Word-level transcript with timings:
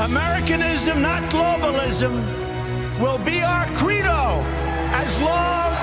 Americanism, 0.00 1.02
not 1.02 1.22
globalism, 1.24 2.22
will 3.00 3.18
be 3.18 3.42
our 3.42 3.66
credo 3.78 4.42
as 4.94 5.18
long 5.18 5.74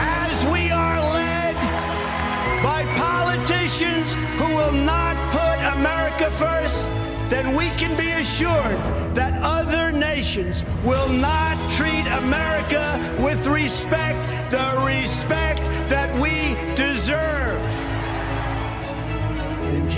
as 0.00 0.52
we 0.52 0.68
are 0.72 1.00
led 1.00 1.54
by 2.60 2.84
politicians 2.98 4.12
who 4.36 4.48
will 4.56 4.72
not 4.72 5.14
put 5.30 5.78
America 5.78 6.28
first, 6.40 6.74
then 7.30 7.54
we 7.54 7.68
can 7.78 7.96
be 7.96 8.10
assured 8.10 9.14
that 9.14 9.40
other 9.40 9.92
nations 9.92 10.60
will 10.84 11.08
not 11.08 11.56
treat 11.76 12.04
America 12.18 12.98
with 13.20 13.46
respect, 13.46 14.18
the 14.50 14.74
respect 14.84 15.60
that 15.88 16.12
we 16.20 16.56
deserve. 16.74 16.91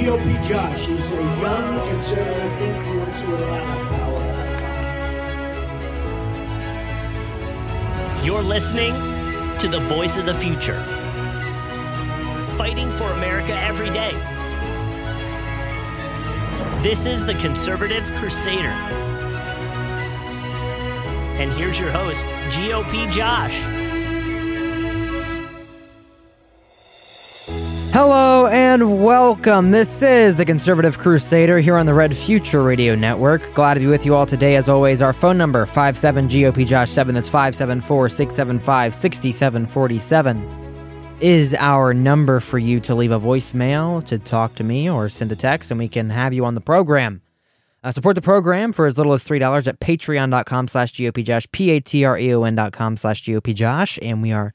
GOP 0.05 0.36
Josh 0.47 0.86
is 0.91 1.12
a 1.12 1.14
young 1.14 1.88
conservative 1.88 2.52
influencer 2.60 3.27
with 3.30 3.41
a 3.41 3.47
lot 3.47 3.78
of 3.78 3.88
power. 3.88 4.22
You're 8.22 8.42
listening 8.42 8.92
to 9.60 9.66
the 9.66 9.80
voice 9.88 10.19
of 10.19 10.27
the 10.27 10.34
future, 10.34 10.78
fighting 12.58 12.91
for 12.98 13.12
America 13.12 13.58
every 13.58 13.88
day. 13.88 14.12
This 16.82 17.06
is 17.06 17.25
the 17.25 17.32
Conservative 17.36 18.05
Crusader. 18.16 18.77
And 21.41 21.50
here's 21.52 21.80
your 21.80 21.91
host, 21.91 22.27
GOP 22.50 23.10
Josh. 23.10 23.58
Hello 27.94 28.34
and 28.75 29.05
welcome. 29.05 29.70
This 29.70 30.03
is 30.03 30.36
the 30.36 30.44
Conservative 30.44 30.98
Crusader 30.98 31.61
here 31.61 31.77
on 31.77 31.86
the 31.86 31.94
Red 31.94 32.17
Future 32.17 32.61
Radio 32.61 32.97
Network. 32.97 33.55
Glad 33.55 33.75
to 33.75 33.81
be 33.81 33.86
with 33.86 34.05
you 34.05 34.16
all 34.16 34.27
today. 34.27 34.56
As 34.56 34.69
always, 34.69 35.00
our 35.00 35.12
phone 35.12 35.39
number 35.39 35.64
57 35.64 36.28
GOP 36.28 36.66
Josh 36.66 36.91
7 36.91 37.15
that's 37.15 37.28
574 37.28 38.09
675 38.09 38.93
6747 38.93 41.19
is 41.21 41.54
our 41.54 41.94
number 41.94 42.41
for 42.41 42.59
you 42.59 42.81
to 42.81 42.97
leave 42.97 43.12
a 43.12 43.21
voicemail, 43.21 44.03
to 44.06 44.19
talk 44.19 44.56
to 44.56 44.65
me, 44.65 44.91
or 44.91 45.09
send 45.09 45.31
a 45.31 45.37
text, 45.37 45.70
and 45.70 45.78
we 45.78 45.87
can 45.87 46.10
have 46.10 46.34
you 46.34 46.44
on 46.44 46.56
the 46.56 46.60
program. 46.60 47.22
Uh, 47.84 47.93
support 47.93 48.16
the 48.16 48.22
program 48.22 48.72
for 48.72 48.87
as 48.87 48.99
little 48.99 49.12
as 49.12 49.22
$3 49.22 49.69
at 49.69 49.78
patreon.com 49.78 50.66
slash 50.66 50.93
GOPJosh, 50.94 51.53
P-A-T-R-E-O-N 51.53 52.56
dot 52.56 52.72
com 52.72 52.97
slash 52.97 53.22
GOP 53.22 53.54
Josh, 53.54 54.00
and 54.03 54.20
we 54.20 54.32
are 54.32 54.53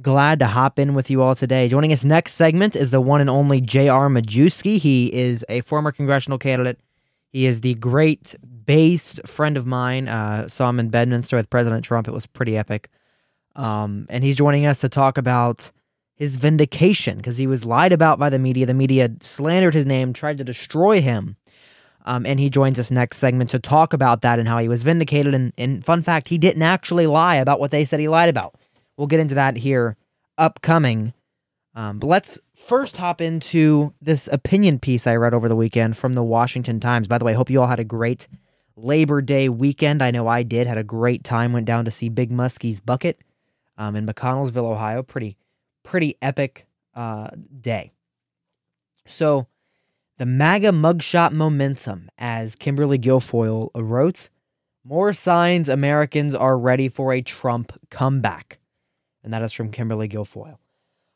glad 0.00 0.38
to 0.38 0.46
hop 0.46 0.78
in 0.78 0.94
with 0.94 1.10
you 1.10 1.22
all 1.22 1.34
today. 1.34 1.68
Joining 1.68 1.92
us 1.92 2.04
next 2.04 2.34
segment 2.34 2.76
is 2.76 2.90
the 2.90 3.00
one 3.00 3.20
and 3.20 3.30
only 3.30 3.60
J.R. 3.60 4.08
Majewski. 4.08 4.78
He 4.78 5.12
is 5.12 5.44
a 5.48 5.60
former 5.62 5.92
congressional 5.92 6.38
candidate. 6.38 6.78
He 7.30 7.46
is 7.46 7.60
the 7.60 7.74
great 7.74 8.34
based 8.64 9.20
friend 9.26 9.56
of 9.56 9.66
mine. 9.66 10.08
Uh, 10.08 10.48
saw 10.48 10.70
him 10.70 10.80
in 10.80 10.88
Bedminster 10.88 11.36
with 11.36 11.50
President 11.50 11.84
Trump. 11.84 12.08
It 12.08 12.12
was 12.12 12.26
pretty 12.26 12.56
epic. 12.56 12.88
Um, 13.56 14.06
and 14.08 14.22
he's 14.22 14.36
joining 14.36 14.66
us 14.66 14.80
to 14.80 14.88
talk 14.88 15.18
about 15.18 15.70
his 16.14 16.36
vindication 16.36 17.16
because 17.16 17.38
he 17.38 17.46
was 17.46 17.64
lied 17.64 17.92
about 17.92 18.18
by 18.18 18.30
the 18.30 18.38
media. 18.38 18.66
The 18.66 18.74
media 18.74 19.10
slandered 19.20 19.74
his 19.74 19.86
name, 19.86 20.12
tried 20.12 20.38
to 20.38 20.44
destroy 20.44 21.00
him. 21.00 21.36
Um, 22.06 22.24
and 22.24 22.40
he 22.40 22.48
joins 22.48 22.78
us 22.78 22.90
next 22.90 23.18
segment 23.18 23.50
to 23.50 23.58
talk 23.58 23.92
about 23.92 24.22
that 24.22 24.38
and 24.38 24.48
how 24.48 24.58
he 24.58 24.68
was 24.68 24.82
vindicated. 24.82 25.34
And, 25.34 25.52
and 25.58 25.84
fun 25.84 26.02
fact, 26.02 26.28
he 26.28 26.38
didn't 26.38 26.62
actually 26.62 27.06
lie 27.06 27.36
about 27.36 27.60
what 27.60 27.70
they 27.70 27.84
said 27.84 28.00
he 28.00 28.08
lied 28.08 28.30
about. 28.30 28.54
We'll 28.98 29.06
get 29.06 29.20
into 29.20 29.36
that 29.36 29.56
here 29.56 29.96
upcoming. 30.36 31.14
Um, 31.74 32.00
but 32.00 32.08
let's 32.08 32.38
first 32.56 32.96
hop 32.96 33.20
into 33.20 33.94
this 34.02 34.28
opinion 34.30 34.80
piece 34.80 35.06
I 35.06 35.14
read 35.14 35.32
over 35.32 35.48
the 35.48 35.56
weekend 35.56 35.96
from 35.96 36.14
the 36.14 36.22
Washington 36.24 36.80
Times. 36.80 37.06
By 37.06 37.16
the 37.16 37.24
way, 37.24 37.32
I 37.32 37.36
hope 37.36 37.48
you 37.48 37.60
all 37.60 37.68
had 37.68 37.78
a 37.78 37.84
great 37.84 38.26
Labor 38.76 39.22
Day 39.22 39.48
weekend. 39.48 40.02
I 40.02 40.10
know 40.10 40.26
I 40.26 40.42
did. 40.42 40.66
Had 40.66 40.78
a 40.78 40.84
great 40.84 41.22
time. 41.22 41.52
Went 41.52 41.64
down 41.64 41.84
to 41.84 41.92
see 41.92 42.08
Big 42.08 42.30
Muskie's 42.30 42.80
Bucket 42.80 43.20
um, 43.78 43.94
in 43.94 44.04
McConnelsville, 44.04 44.66
Ohio. 44.66 45.04
Pretty, 45.04 45.36
pretty 45.84 46.16
epic 46.20 46.66
uh, 46.94 47.28
day. 47.60 47.92
So, 49.06 49.46
the 50.18 50.26
MAGA 50.26 50.70
mugshot 50.70 51.30
momentum, 51.32 52.10
as 52.18 52.56
Kimberly 52.56 52.98
Guilfoyle 52.98 53.70
wrote, 53.76 54.28
more 54.82 55.12
signs 55.12 55.68
Americans 55.68 56.34
are 56.34 56.58
ready 56.58 56.88
for 56.88 57.12
a 57.12 57.22
Trump 57.22 57.72
comeback 57.90 58.57
and 59.28 59.34
that 59.34 59.42
is 59.42 59.52
from 59.52 59.70
Kimberly 59.70 60.08
Guilfoyle. 60.08 60.56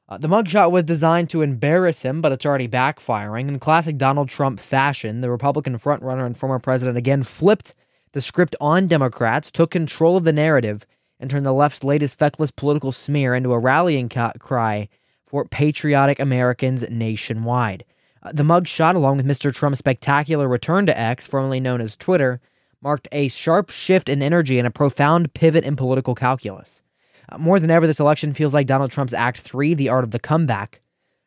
Uh, 0.06 0.19
the 0.19 0.28
mugshot 0.28 0.71
was 0.71 0.84
designed 0.84 1.31
to 1.31 1.41
embarrass 1.41 2.03
him, 2.03 2.21
but 2.21 2.31
it's 2.31 2.45
already 2.45 2.69
backfiring. 2.69 3.49
In 3.49 3.59
classic 3.59 3.97
Donald 3.97 4.28
Trump 4.28 4.61
fashion, 4.61 5.23
the 5.23 5.31
Republican 5.31 5.78
frontrunner 5.78 6.27
and 6.27 6.37
former 6.37 6.59
president 6.59 6.99
again 6.99 7.23
flipped 7.23 7.73
the 8.12 8.21
script 8.21 8.55
on 8.61 8.87
Democrats, 8.87 9.50
took 9.50 9.71
control 9.71 10.19
of 10.19 10.25
the 10.25 10.33
narrative, 10.34 10.87
and 11.19 11.31
turned 11.31 11.47
the 11.47 11.55
left's 11.55 11.84
latest 11.84 12.19
feckless 12.19 12.50
political 12.50 12.93
smear 12.93 13.34
into 13.34 13.55
a 13.55 13.59
rallying 13.59 14.11
ca- 14.11 14.33
cry 14.39 14.91
for 15.25 15.47
patriotic 15.47 16.21
Americans 16.21 16.84
nationwide. 16.91 17.83
Uh, 18.23 18.33
the 18.34 18.43
mugshot, 18.43 18.94
along 18.94 19.17
with 19.17 19.27
Mr. 19.27 19.55
Trump's 19.55 19.79
spectacular 19.79 20.47
return 20.47 20.84
to 20.84 21.00
X, 21.00 21.27
formerly 21.27 21.61
known 21.61 21.81
as 21.81 21.97
Twitter, 21.97 22.43
marked 22.83 23.09
a 23.11 23.29
sharp 23.29 23.71
shift 23.71 24.11
in 24.11 24.21
energy 24.21 24.59
and 24.59 24.67
a 24.67 24.71
profound 24.71 25.33
pivot 25.33 25.65
in 25.65 25.77
political 25.77 26.15
calculus. 26.15 26.83
Uh, 27.32 27.38
more 27.38 27.59
than 27.59 27.70
ever, 27.70 27.87
this 27.87 28.00
election 28.00 28.32
feels 28.32 28.54
like 28.54 28.66
Donald 28.66 28.91
Trump's 28.91 29.12
Act 29.12 29.41
3, 29.41 29.75
the 29.75 29.88
art 29.88 30.04
of 30.04 30.10
the 30.10 30.19
comeback. 30.19 30.81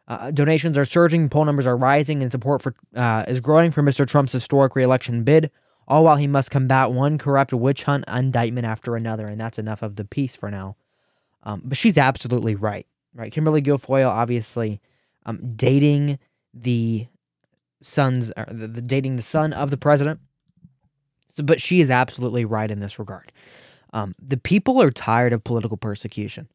Uh, 0.08 0.30
donations 0.30 0.78
are 0.78 0.86
surging, 0.86 1.30
poll 1.30 1.46
numbers 1.46 1.66
are 1.66 1.76
rising, 1.76 2.22
and 2.22 2.32
support 2.32 2.62
for 2.62 2.76
uh, 2.96 3.26
is 3.28 3.42
growing 3.42 3.72
for 3.72 3.82
Mr. 3.82 4.08
Trump's 4.08 4.32
historic 4.32 4.76
reelection 4.76 5.24
bid, 5.24 5.50
all 5.88 6.04
while 6.04 6.16
he 6.18 6.28
must 6.28 6.52
combat 6.52 6.92
one 6.92 7.18
corrupt 7.18 7.54
witch 7.54 7.84
hunt 7.84 8.04
indictment 8.08 8.68
after 8.68 8.96
another. 8.96 9.26
And 9.26 9.42
that's 9.42 9.58
enough 9.58 9.82
of 9.82 9.96
the 9.96 10.06
piece 10.06 10.36
for 10.36 10.52
now. 10.52 10.76
Um, 11.44 11.62
but 11.66 11.78
she's 11.78 11.98
absolutely 11.98 12.56
right. 12.56 12.86
Right. 13.14 13.32
Kimberly 13.32 13.62
Guilfoyle, 13.62 14.10
obviously, 14.10 14.82
um, 15.26 15.56
dating 15.56 16.20
the 16.54 17.08
son's, 17.82 18.32
the, 18.52 18.68
the, 18.68 18.82
dating 18.82 19.16
the 19.16 19.22
son 19.22 19.54
of 19.54 19.72
the 19.72 19.78
president. 19.78 20.20
So, 21.30 21.44
but 21.44 21.62
she 21.62 21.82
is 21.82 21.90
absolutely 21.90 22.46
right 22.46 22.70
in 22.70 22.80
this 22.80 23.00
regard. 23.00 23.32
Um, 23.96 24.14
the 24.20 24.36
people 24.36 24.82
are 24.82 24.92
tired 24.92 25.32
of 25.32 25.46
political 25.46 25.78
persecution. 25.78 26.50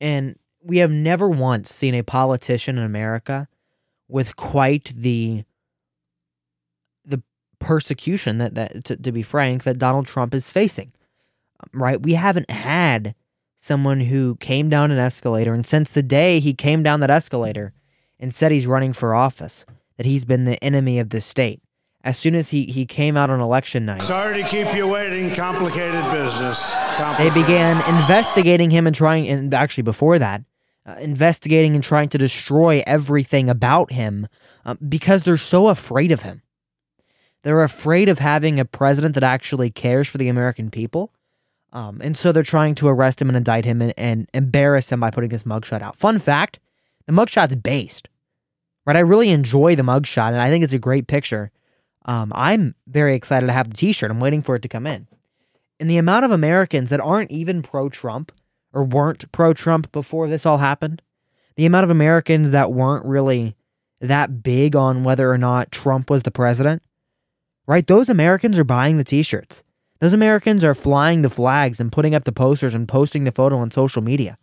And 0.00 0.38
we 0.62 0.78
have 0.78 0.90
never 0.90 1.28
once 1.28 1.74
seen 1.74 1.96
a 1.96 2.02
politician 2.02 2.78
in 2.78 2.84
America 2.84 3.48
with 4.08 4.36
quite 4.36 4.92
the 4.96 5.42
the 7.04 7.20
persecution 7.58 8.38
that 8.38 8.54
that 8.54 8.84
to, 8.84 8.96
to 8.96 9.10
be 9.10 9.24
frank 9.24 9.64
that 9.64 9.78
Donald 9.78 10.06
Trump 10.06 10.32
is 10.32 10.52
facing. 10.52 10.92
Um, 11.58 11.80
right? 11.80 12.00
We 12.00 12.14
haven't 12.14 12.50
had 12.52 13.16
someone 13.56 14.00
who 14.00 14.36
came 14.36 14.68
down 14.68 14.92
an 14.92 14.98
escalator 14.98 15.52
and 15.52 15.66
since 15.66 15.90
the 15.92 16.04
day 16.04 16.38
he 16.38 16.54
came 16.54 16.84
down 16.84 17.00
that 17.00 17.10
escalator 17.10 17.72
and 18.20 18.32
said 18.32 18.52
he's 18.52 18.66
running 18.68 18.92
for 18.92 19.12
office 19.12 19.66
that 19.96 20.06
he's 20.06 20.24
been 20.24 20.44
the 20.44 20.62
enemy 20.62 21.00
of 21.00 21.08
the 21.08 21.20
state 21.20 21.60
as 22.06 22.16
soon 22.16 22.36
as 22.36 22.50
he, 22.50 22.66
he 22.66 22.86
came 22.86 23.16
out 23.16 23.30
on 23.30 23.40
election 23.40 23.84
night. 23.84 24.00
Sorry 24.00 24.40
to 24.40 24.48
keep 24.48 24.72
you 24.74 24.88
waiting. 24.88 25.34
Complicated 25.34 26.04
business. 26.12 26.72
Complicated. 26.96 27.34
They 27.34 27.42
began 27.42 27.76
investigating 27.92 28.70
him 28.70 28.86
and 28.86 28.94
trying, 28.94 29.26
and 29.28 29.52
actually 29.52 29.82
before 29.82 30.16
that, 30.20 30.44
uh, 30.86 30.94
investigating 31.00 31.74
and 31.74 31.82
trying 31.82 32.08
to 32.10 32.16
destroy 32.16 32.80
everything 32.86 33.50
about 33.50 33.90
him 33.90 34.28
uh, 34.64 34.76
because 34.88 35.24
they're 35.24 35.36
so 35.36 35.66
afraid 35.66 36.12
of 36.12 36.22
him. 36.22 36.42
They're 37.42 37.64
afraid 37.64 38.08
of 38.08 38.20
having 38.20 38.60
a 38.60 38.64
president 38.64 39.14
that 39.14 39.24
actually 39.24 39.70
cares 39.70 40.08
for 40.08 40.18
the 40.18 40.28
American 40.28 40.70
people. 40.70 41.12
Um, 41.72 42.00
and 42.00 42.16
so 42.16 42.30
they're 42.30 42.44
trying 42.44 42.76
to 42.76 42.88
arrest 42.88 43.20
him 43.20 43.28
and 43.28 43.36
indict 43.36 43.64
him 43.64 43.82
and, 43.82 43.92
and 43.96 44.30
embarrass 44.32 44.92
him 44.92 45.00
by 45.00 45.10
putting 45.10 45.30
this 45.30 45.42
mugshot 45.42 45.82
out. 45.82 45.96
Fun 45.96 46.20
fact 46.20 46.60
the 47.06 47.12
mugshot's 47.12 47.56
based, 47.56 48.08
right? 48.84 48.96
I 48.96 49.00
really 49.00 49.30
enjoy 49.30 49.74
the 49.74 49.82
mugshot 49.82 50.28
and 50.28 50.40
I 50.40 50.48
think 50.48 50.62
it's 50.62 50.72
a 50.72 50.78
great 50.78 51.08
picture. 51.08 51.50
Um, 52.06 52.32
I'm 52.34 52.74
very 52.86 53.14
excited 53.14 53.46
to 53.46 53.52
have 53.52 53.68
the 53.68 53.76
t 53.76 53.92
shirt. 53.92 54.10
I'm 54.10 54.20
waiting 54.20 54.40
for 54.40 54.54
it 54.54 54.62
to 54.62 54.68
come 54.68 54.86
in. 54.86 55.08
And 55.78 55.90
the 55.90 55.98
amount 55.98 56.24
of 56.24 56.30
Americans 56.30 56.88
that 56.90 57.00
aren't 57.00 57.30
even 57.30 57.62
pro 57.62 57.88
Trump 57.88 58.32
or 58.72 58.84
weren't 58.84 59.30
pro 59.32 59.52
Trump 59.52 59.92
before 59.92 60.28
this 60.28 60.46
all 60.46 60.58
happened, 60.58 61.02
the 61.56 61.66
amount 61.66 61.84
of 61.84 61.90
Americans 61.90 62.50
that 62.50 62.72
weren't 62.72 63.04
really 63.04 63.56
that 64.00 64.42
big 64.42 64.76
on 64.76 65.04
whether 65.04 65.30
or 65.30 65.38
not 65.38 65.72
Trump 65.72 66.08
was 66.08 66.22
the 66.22 66.30
president, 66.30 66.82
right? 67.66 67.86
Those 67.86 68.08
Americans 68.08 68.58
are 68.58 68.64
buying 68.64 68.98
the 68.98 69.04
t 69.04 69.22
shirts. 69.22 69.64
Those 69.98 70.12
Americans 70.12 70.62
are 70.62 70.74
flying 70.74 71.22
the 71.22 71.30
flags 71.30 71.80
and 71.80 71.90
putting 71.90 72.14
up 72.14 72.24
the 72.24 72.32
posters 72.32 72.74
and 72.74 72.86
posting 72.86 73.24
the 73.24 73.32
photo 73.32 73.56
on 73.56 73.70
social 73.70 74.02
media. 74.02 74.38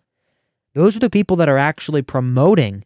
Those 0.74 0.95
are 0.95 1.00
the 1.00 1.09
people 1.09 1.38
that 1.38 1.50
are 1.50 1.59
actually 1.59 2.01
promoting 2.01 2.83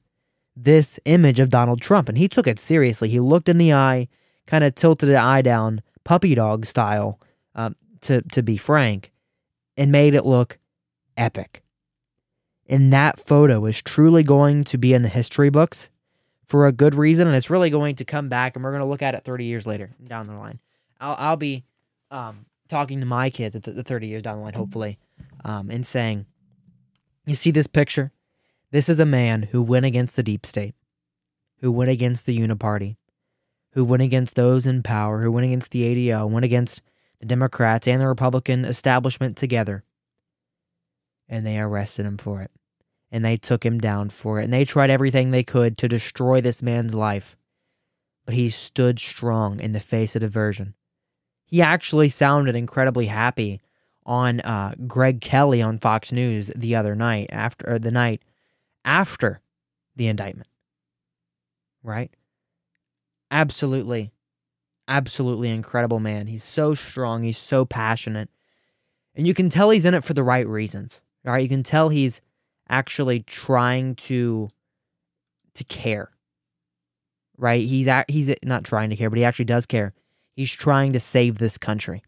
this 0.56 1.00
image 1.06 1.40
of 1.40 1.50
Donald 1.50 1.82
Trump. 1.82 2.10
And 2.10 2.18
he 2.18 2.28
took 2.28 2.48
it 2.48 2.60
seriously. 2.60 3.08
He 3.10 3.20
looked 3.20 3.48
in 3.48 3.58
the 3.58 3.74
eye, 3.74 4.10
kind 4.48 4.64
of 4.64 4.74
tilted 4.74 5.10
the 5.10 5.18
eye 5.18 5.42
down, 5.42 5.82
puppy 6.04 6.34
dog 6.34 6.66
style, 6.66 7.20
um, 7.54 7.76
to, 8.02 8.22
to 8.32 8.42
be 8.42 8.58
frank, 8.58 9.12
and 9.76 9.92
made 9.92 10.16
it 10.16 10.26
look 10.26 10.58
epic. 11.16 11.62
And 12.68 12.92
that 12.92 13.20
photo 13.20 13.66
is 13.66 13.82
truly 13.82 14.24
going 14.24 14.64
to 14.66 14.78
be 14.78 14.94
in 14.94 15.02
the 15.02 15.10
history 15.10 15.50
books 15.50 15.90
for 16.46 16.66
a 16.66 16.72
good 16.72 16.96
reason. 16.96 17.28
And 17.28 17.36
it's 17.36 17.50
really 17.50 17.70
going 17.70 17.96
to 17.96 18.06
come 18.06 18.30
back, 18.30 18.56
and 18.56 18.64
we're 18.64 18.72
going 18.72 18.84
to 18.84 18.88
look 18.88 19.02
at 19.02 19.14
it 19.14 19.24
30 19.24 19.46
years 19.46 19.68
later 19.68 19.92
down 20.06 20.28
the 20.28 20.34
line. 20.34 20.60
I'll, 21.00 21.16
I'll 21.18 21.38
be 21.38 21.64
um, 22.12 22.46
talking 22.68 23.00
to 23.00 23.06
my 23.06 23.30
kids 23.30 23.56
at 23.56 23.64
the, 23.64 23.72
the 23.72 23.84
30 23.84 24.08
years 24.08 24.22
down 24.24 24.38
the 24.38 24.44
line, 24.44 24.54
hopefully, 24.54 24.98
um, 25.46 25.70
and 25.70 25.86
saying, 25.86 26.26
You 27.26 27.36
see 27.36 27.52
this 27.52 27.68
picture? 27.68 28.12
This 28.72 28.90
is 28.90 29.00
a 29.00 29.06
man 29.06 29.44
who 29.44 29.62
went 29.62 29.86
against 29.86 30.18
the 30.18 30.24
deep 30.24 30.46
state, 30.46 30.76
who 31.62 31.72
went 31.72 31.90
against 31.90 32.26
the 32.26 32.38
uniparty, 32.38 32.98
who 33.72 33.84
went 33.84 34.04
against 34.04 34.36
those 34.36 34.66
in 34.66 34.84
power, 34.84 35.22
who 35.22 35.32
went 35.32 35.46
against 35.46 35.72
the 35.72 35.84
ADL, 35.84 36.30
went 36.30 36.46
against 36.46 36.82
the 37.20 37.26
Democrats 37.26 37.88
and 37.88 38.02
the 38.02 38.08
Republican 38.08 38.66
establishment 38.66 39.36
together. 39.36 39.84
And 41.30 41.46
they 41.46 41.60
arrested 41.60 42.06
him 42.06 42.18
for 42.18 42.42
it. 42.42 42.52
And 43.12 43.24
they 43.24 43.38
took 43.38 43.66
him 43.66 43.80
down 43.80 44.10
for 44.10 44.40
it. 44.40 44.46
And 44.46 44.54
they 44.54 44.66
tried 44.66 44.90
everything 44.90 45.32
they 45.32 45.44
could 45.44 45.78
to 45.78 45.88
destroy 45.88 46.42
this 46.42 46.62
man's 46.62 46.94
life. 46.94 47.36
But 48.26 48.36
he 48.36 48.50
stood 48.50 49.00
strong 49.00 49.60
in 49.60 49.72
the 49.72 49.80
face 49.80 50.16
of 50.16 50.22
diversion. 50.22 50.74
He 51.46 51.62
actually 51.62 52.10
sounded 52.10 52.56
incredibly 52.56 53.06
happy 53.06 53.62
on 54.06 54.40
uh, 54.42 54.74
Greg 54.86 55.22
Kelly 55.22 55.62
on 55.62 55.78
Fox 55.78 56.12
News 56.12 56.52
the 56.56 56.76
other 56.76 56.96
night 56.96 57.28
after 57.32 57.78
the 57.80 57.92
night 57.92 58.22
after 58.84 59.42
the 59.96 60.08
indictment. 60.08 60.48
Right? 61.84 62.12
Absolutely, 63.30 64.12
absolutely 64.88 65.50
incredible 65.50 66.00
man. 66.00 66.28
He's 66.28 66.44
so 66.44 66.74
strong. 66.74 67.24
He's 67.24 67.38
so 67.38 67.66
passionate. 67.66 68.30
And 69.16 69.28
you 69.28 69.34
can 69.34 69.50
tell 69.50 69.70
he's 69.70 69.86
in 69.86 69.94
it 69.94 70.04
for 70.04 70.14
the 70.14 70.24
right 70.24 70.48
reasons. 70.48 71.02
All 71.26 71.34
right. 71.34 71.42
You 71.42 71.50
can 71.50 71.64
tell 71.64 71.90
he's 71.90 72.22
actually 72.70 73.22
trying 73.22 73.96
to 73.96 74.50
to 75.56 75.64
care. 75.64 76.12
Right? 77.38 77.66
He's 77.66 77.88
at, 77.88 78.10
he's 78.10 78.34
not 78.44 78.64
trying 78.64 78.90
to 78.92 78.96
care, 78.96 79.10
but 79.10 79.18
he 79.20 79.26
actually 79.26 79.46
does 79.46 79.66
care. 79.66 79.94
He's 80.36 80.54
trying 80.54 80.94
to 80.94 81.00
save 81.00 81.38
this 81.38 81.58
country. 81.58 82.04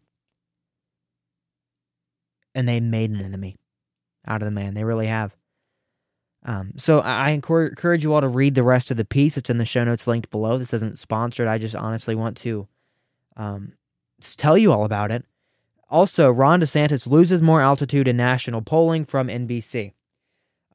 And 2.55 2.67
they 2.67 2.79
made 2.79 3.11
an 3.11 3.21
enemy 3.21 3.57
out 4.27 4.41
of 4.41 4.45
the 4.45 4.51
man. 4.51 4.73
They 4.73 4.83
really 4.83 5.07
have. 5.07 5.35
Um, 6.45 6.73
so 6.77 6.99
I 6.99 7.31
encourage 7.31 8.03
you 8.03 8.13
all 8.13 8.21
to 8.21 8.27
read 8.27 8.55
the 8.55 8.63
rest 8.63 8.91
of 8.91 8.97
the 8.97 9.05
piece. 9.05 9.35
It's 9.35 9.49
in 9.49 9.57
the 9.57 9.65
show 9.65 9.83
notes 9.83 10.07
linked 10.07 10.29
below. 10.29 10.57
This 10.57 10.73
isn't 10.73 10.97
sponsored. 10.97 11.47
I 11.47 11.57
just 11.57 11.75
honestly 11.75 12.15
want 12.15 12.37
to 12.37 12.67
um, 13.35 13.73
tell 14.37 14.57
you 14.57 14.71
all 14.71 14.85
about 14.85 15.11
it. 15.11 15.25
Also, 15.89 16.29
Ron 16.29 16.61
DeSantis 16.61 17.07
loses 17.07 17.41
more 17.41 17.61
altitude 17.61 18.07
in 18.07 18.15
national 18.15 18.61
polling 18.61 19.05
from 19.05 19.27
NBC. 19.27 19.93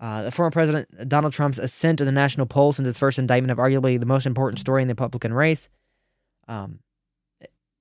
Uh, 0.01 0.25
the 0.25 0.31
former 0.31 0.51
president 0.51 1.09
Donald 1.09 1.33
Trump's 1.33 1.59
ascent 1.59 1.99
to 1.99 2.05
the 2.05 2.13
national 2.13 2.47
poll 2.47 2.73
since 2.73 2.87
his 2.87 2.99
first 2.99 3.19
indictment 3.19 3.53
of 3.53 3.59
arguably 3.59 3.99
the 3.99 4.07
most 4.07 4.27
important 4.27 4.59
story 4.59 4.83
in 4.83 4.89
the 4.89 4.93
Republican 4.93 5.33
race. 5.33 5.69
Um, 6.49 6.81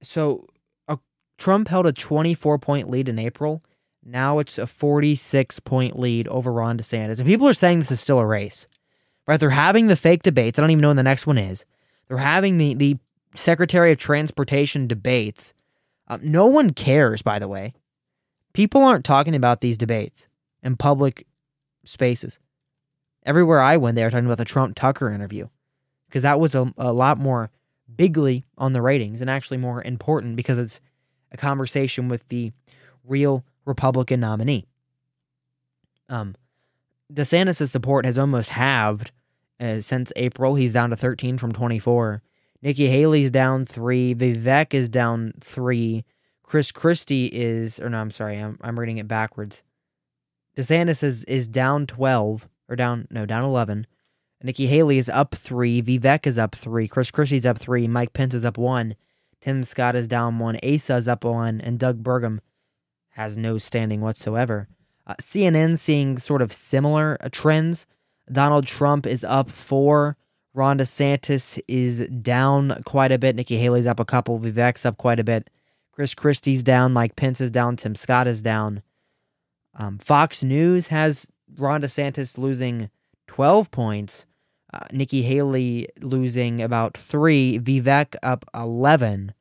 so 0.02 0.48
uh, 0.88 0.98
Trump 1.38 1.68
held 1.68 1.86
a 1.86 1.92
24 1.92 2.60
point 2.60 2.90
lead 2.90 3.10
in 3.10 3.18
April. 3.18 3.64
Now 4.06 4.40
it's 4.40 4.58
a 4.58 4.68
46 4.68 5.60
point 5.62 5.98
lead 5.98 6.28
over 6.28 6.52
Ron 6.52 6.78
DeSantis. 6.78 7.20
And 7.20 7.28
people 7.28 7.48
are 7.48 7.54
saying 7.54 7.80
this 7.80 7.92
is 7.92 8.02
still 8.02 8.20
a 8.20 8.26
race. 8.26 8.68
Right? 9.26 9.40
They're 9.40 9.52
having 9.52 9.88
the 9.88 9.96
fake 9.96 10.24
debates. 10.24 10.60
I 10.60 10.62
don't 10.62 10.72
even 10.72 10.82
know 10.82 10.90
when 10.90 10.98
the 10.98 11.04
next 11.04 11.26
one 11.26 11.38
is. 11.38 11.66
They're 12.08 12.18
having 12.18 12.58
the, 12.58 12.74
the 12.74 12.98
Secretary 13.36 13.92
of 13.92 13.98
Transportation 13.98 14.88
debates. 14.88 15.54
Uh, 16.08 16.18
no 16.22 16.48
one 16.48 16.72
cares, 16.72 17.22
by 17.22 17.40
the 17.40 17.48
way. 17.48 17.74
People 18.52 18.84
aren't 18.84 19.06
talking 19.06 19.34
about 19.34 19.62
these 19.62 19.78
debates 19.78 20.28
in 20.62 20.76
public 20.76 21.26
spaces. 21.86 22.40
Everywhere 23.26 23.62
I 23.62 23.78
went, 23.78 23.96
they 23.96 24.04
were 24.04 24.12
talking 24.12 24.26
about 24.26 24.38
the 24.38 24.46
Trump 24.46 24.76
Tucker 24.76 25.10
interview 25.10 25.48
because 26.08 26.24
that 26.24 26.40
was 26.40 26.54
a, 26.54 26.74
a 26.78 26.92
lot 26.92 27.18
more 27.18 27.50
bigly 27.96 28.46
on 28.58 28.74
the 28.74 28.82
ratings 28.82 29.22
and 29.22 29.30
actually 29.30 29.58
more 29.58 29.82
important 29.82 30.36
because 30.36 30.60
it's 30.60 30.82
a 31.32 31.38
conversation 31.38 32.10
with 32.10 32.28
the 32.28 32.52
real 33.06 33.44
Republican 33.66 34.20
nominee. 34.20 34.66
Um, 36.10 36.36
DeSantis' 37.12 37.70
support 37.70 38.06
has 38.06 38.18
almost 38.18 38.50
halved 38.50 39.12
uh, 39.60 39.80
since 39.82 40.12
April. 40.16 40.56
He's 40.56 40.74
down 40.74 40.90
to 40.90 40.96
13 40.96 41.38
from 41.38 41.52
24. 41.52 42.22
Nikki 42.62 42.88
Haley's 42.88 43.32
down 43.32 43.66
three. 43.66 44.16
Vivek 44.16 44.74
is 44.74 44.90
down 44.90 45.34
three. 45.42 46.06
Chris 46.44 46.72
Christie 46.72 47.28
is, 47.28 47.80
or 47.80 47.90
no, 47.90 48.00
I'm 48.00 48.12
sorry, 48.12 48.38
I'm, 48.38 48.58
I'm 48.62 48.80
reading 48.80 48.98
it 48.98 49.08
backwards. 49.08 49.64
DeSantis 50.58 51.04
is, 51.04 51.24
is 51.26 51.48
down 51.48 51.88
12, 51.88 52.48
or 52.70 52.76
down, 52.76 53.08
no, 53.10 53.26
down 53.26 53.44
11. 53.44 53.86
Nikki 54.44 54.68
Haley 54.68 54.98
is 54.98 55.08
up 55.08 55.36
three. 55.36 55.82
Vivek 55.82 56.28
is 56.28 56.38
up 56.38 56.54
three. 56.54 56.88
Chris 56.88 57.12
Christie's 57.12 57.46
up 57.46 57.58
three. 57.58 57.88
Mike 57.88 58.12
Pence 58.12 58.34
is 58.34 58.44
up 58.44 58.58
one. 58.58 58.96
Tim 59.40 59.64
Scott 59.64 59.96
is 59.96 60.08
down 60.08 60.38
one. 60.38 60.58
Asa 60.64 60.96
is 60.96 61.08
up 61.08 61.24
one. 61.24 61.62
And 61.62 61.80
Doug 61.80 62.04
Burgum 62.04 62.40
has 63.14 63.38
no 63.38 63.58
standing 63.58 64.02
whatsoever. 64.02 64.68
Uh, 65.06 65.16
CNN 65.22 65.78
seeing 65.78 66.18
sort 66.18 66.42
of 66.42 66.52
similar 66.52 67.18
uh, 67.22 67.30
trends. 67.32 67.86
Donald 68.32 68.66
Trump 68.66 69.06
is 69.06 69.24
up 69.24 69.50
four. 69.50 70.18
Ron 70.54 70.78
DeSantis 70.78 71.60
is 71.68 72.08
down 72.10 72.82
quite 72.86 73.12
a 73.12 73.18
bit. 73.18 73.36
Nikki 73.36 73.58
Haley's 73.58 73.88
up 73.88 74.00
a 74.00 74.06
couple. 74.06 74.40
Vivek's 74.40 74.86
up 74.86 74.98
quite 74.98 75.20
a 75.20 75.24
bit. 75.24 75.50
Chris 75.92 76.16
Christie's 76.16 76.64
down. 76.64 76.94
Mike 76.94 77.16
Pence 77.16 77.42
is 77.42 77.52
down. 77.52 77.76
Tim 77.76 77.96
Scott 77.96 78.28
is 78.28 78.42
down. 78.42 78.82
Um, 79.76 79.98
Fox 79.98 80.44
News 80.44 80.88
has 80.88 81.28
Ron 81.58 81.82
DeSantis 81.82 82.38
losing 82.38 82.90
12 83.28 83.72
points. 83.72 84.26
Uh, 84.72 84.86
Nikki 84.92 85.22
Haley 85.22 85.88
losing 86.02 86.62
about 86.62 86.98
three. 86.98 87.60
Vivek 87.60 88.16
up 88.24 88.46
11. 88.56 89.34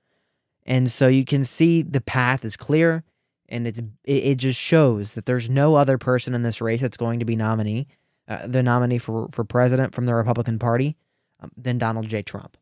And 0.64 0.90
so 0.90 1.08
you 1.08 1.24
can 1.24 1.44
see 1.44 1.82
the 1.82 2.00
path 2.00 2.44
is 2.44 2.56
clear 2.56 3.04
and 3.52 3.66
it's 3.66 3.80
it, 4.04 4.36
just 4.36 4.58
shows 4.58 5.14
that 5.14 5.26
there's 5.26 5.48
no 5.50 5.76
other 5.76 5.98
person 5.98 6.34
in 6.34 6.42
this 6.42 6.60
race 6.60 6.80
that's 6.80 6.96
going 6.96 7.20
to 7.20 7.24
be 7.24 7.36
nominee, 7.36 7.86
uh, 8.26 8.46
the 8.46 8.62
nominee 8.62 8.98
for 8.98 9.28
for 9.30 9.44
president 9.44 9.94
from 9.94 10.06
the 10.06 10.14
Republican 10.14 10.58
Party, 10.58 10.96
um, 11.40 11.52
than 11.56 11.78
Donald 11.78 12.08
J. 12.08 12.22
Trump. 12.22 12.56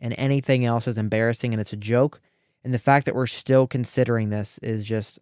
And 0.00 0.14
anything 0.16 0.64
else 0.64 0.86
is 0.86 0.96
embarrassing 0.96 1.52
and 1.52 1.60
it's 1.60 1.72
a 1.72 1.76
joke. 1.76 2.20
And 2.62 2.72
the 2.72 2.78
fact 2.78 3.04
that 3.06 3.16
we're 3.16 3.26
still 3.26 3.66
considering 3.66 4.30
this 4.30 4.58
is 4.58 4.84
just, 4.84 5.18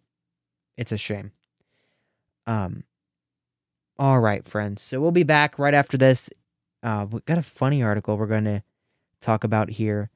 it's 0.77 0.91
a 0.91 0.97
shame. 0.97 1.31
Um. 2.45 2.83
All 3.99 4.19
right, 4.19 4.47
friends. 4.47 4.83
So 4.83 5.01
we'll 5.01 5.09
be 5.09 5.23
back 5.23 5.57
right 5.57 5.73
after 5.73 5.97
this. 5.97 6.29
Uh, 6.83 7.07
we 7.09 7.19
got 7.21 7.39
a 7.39 7.43
funny 7.43 7.81
article 7.81 8.15
we're 8.15 8.27
going 8.27 8.43
to 8.43 8.61
talk 9.21 9.43
about 9.43 9.71
here 9.71 10.11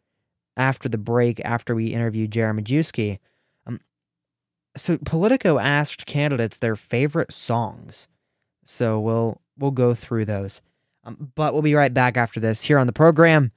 after 0.55 0.88
the 0.88 1.00
break, 1.00 1.39
after 1.43 1.74
we 1.74 1.88
interview 1.88 2.27
Jeremy 2.27 2.62
Majewski 2.62 3.17
so 4.77 4.97
Politico 4.97 5.59
asked 5.59 6.05
candidates 6.05 6.57
their 6.57 6.75
favorite 6.75 7.31
songs. 7.31 8.07
So 8.63 8.99
we'll 8.99 9.41
we'll 9.57 9.71
go 9.71 9.93
through 9.93 10.25
those. 10.25 10.61
Um, 11.03 11.31
but 11.35 11.53
we'll 11.53 11.63
be 11.63 11.75
right 11.75 11.93
back 11.93 12.15
after 12.15 12.39
this 12.39 12.63
here 12.63 12.77
on 12.77 12.87
the 12.87 12.93
program. 12.93 13.51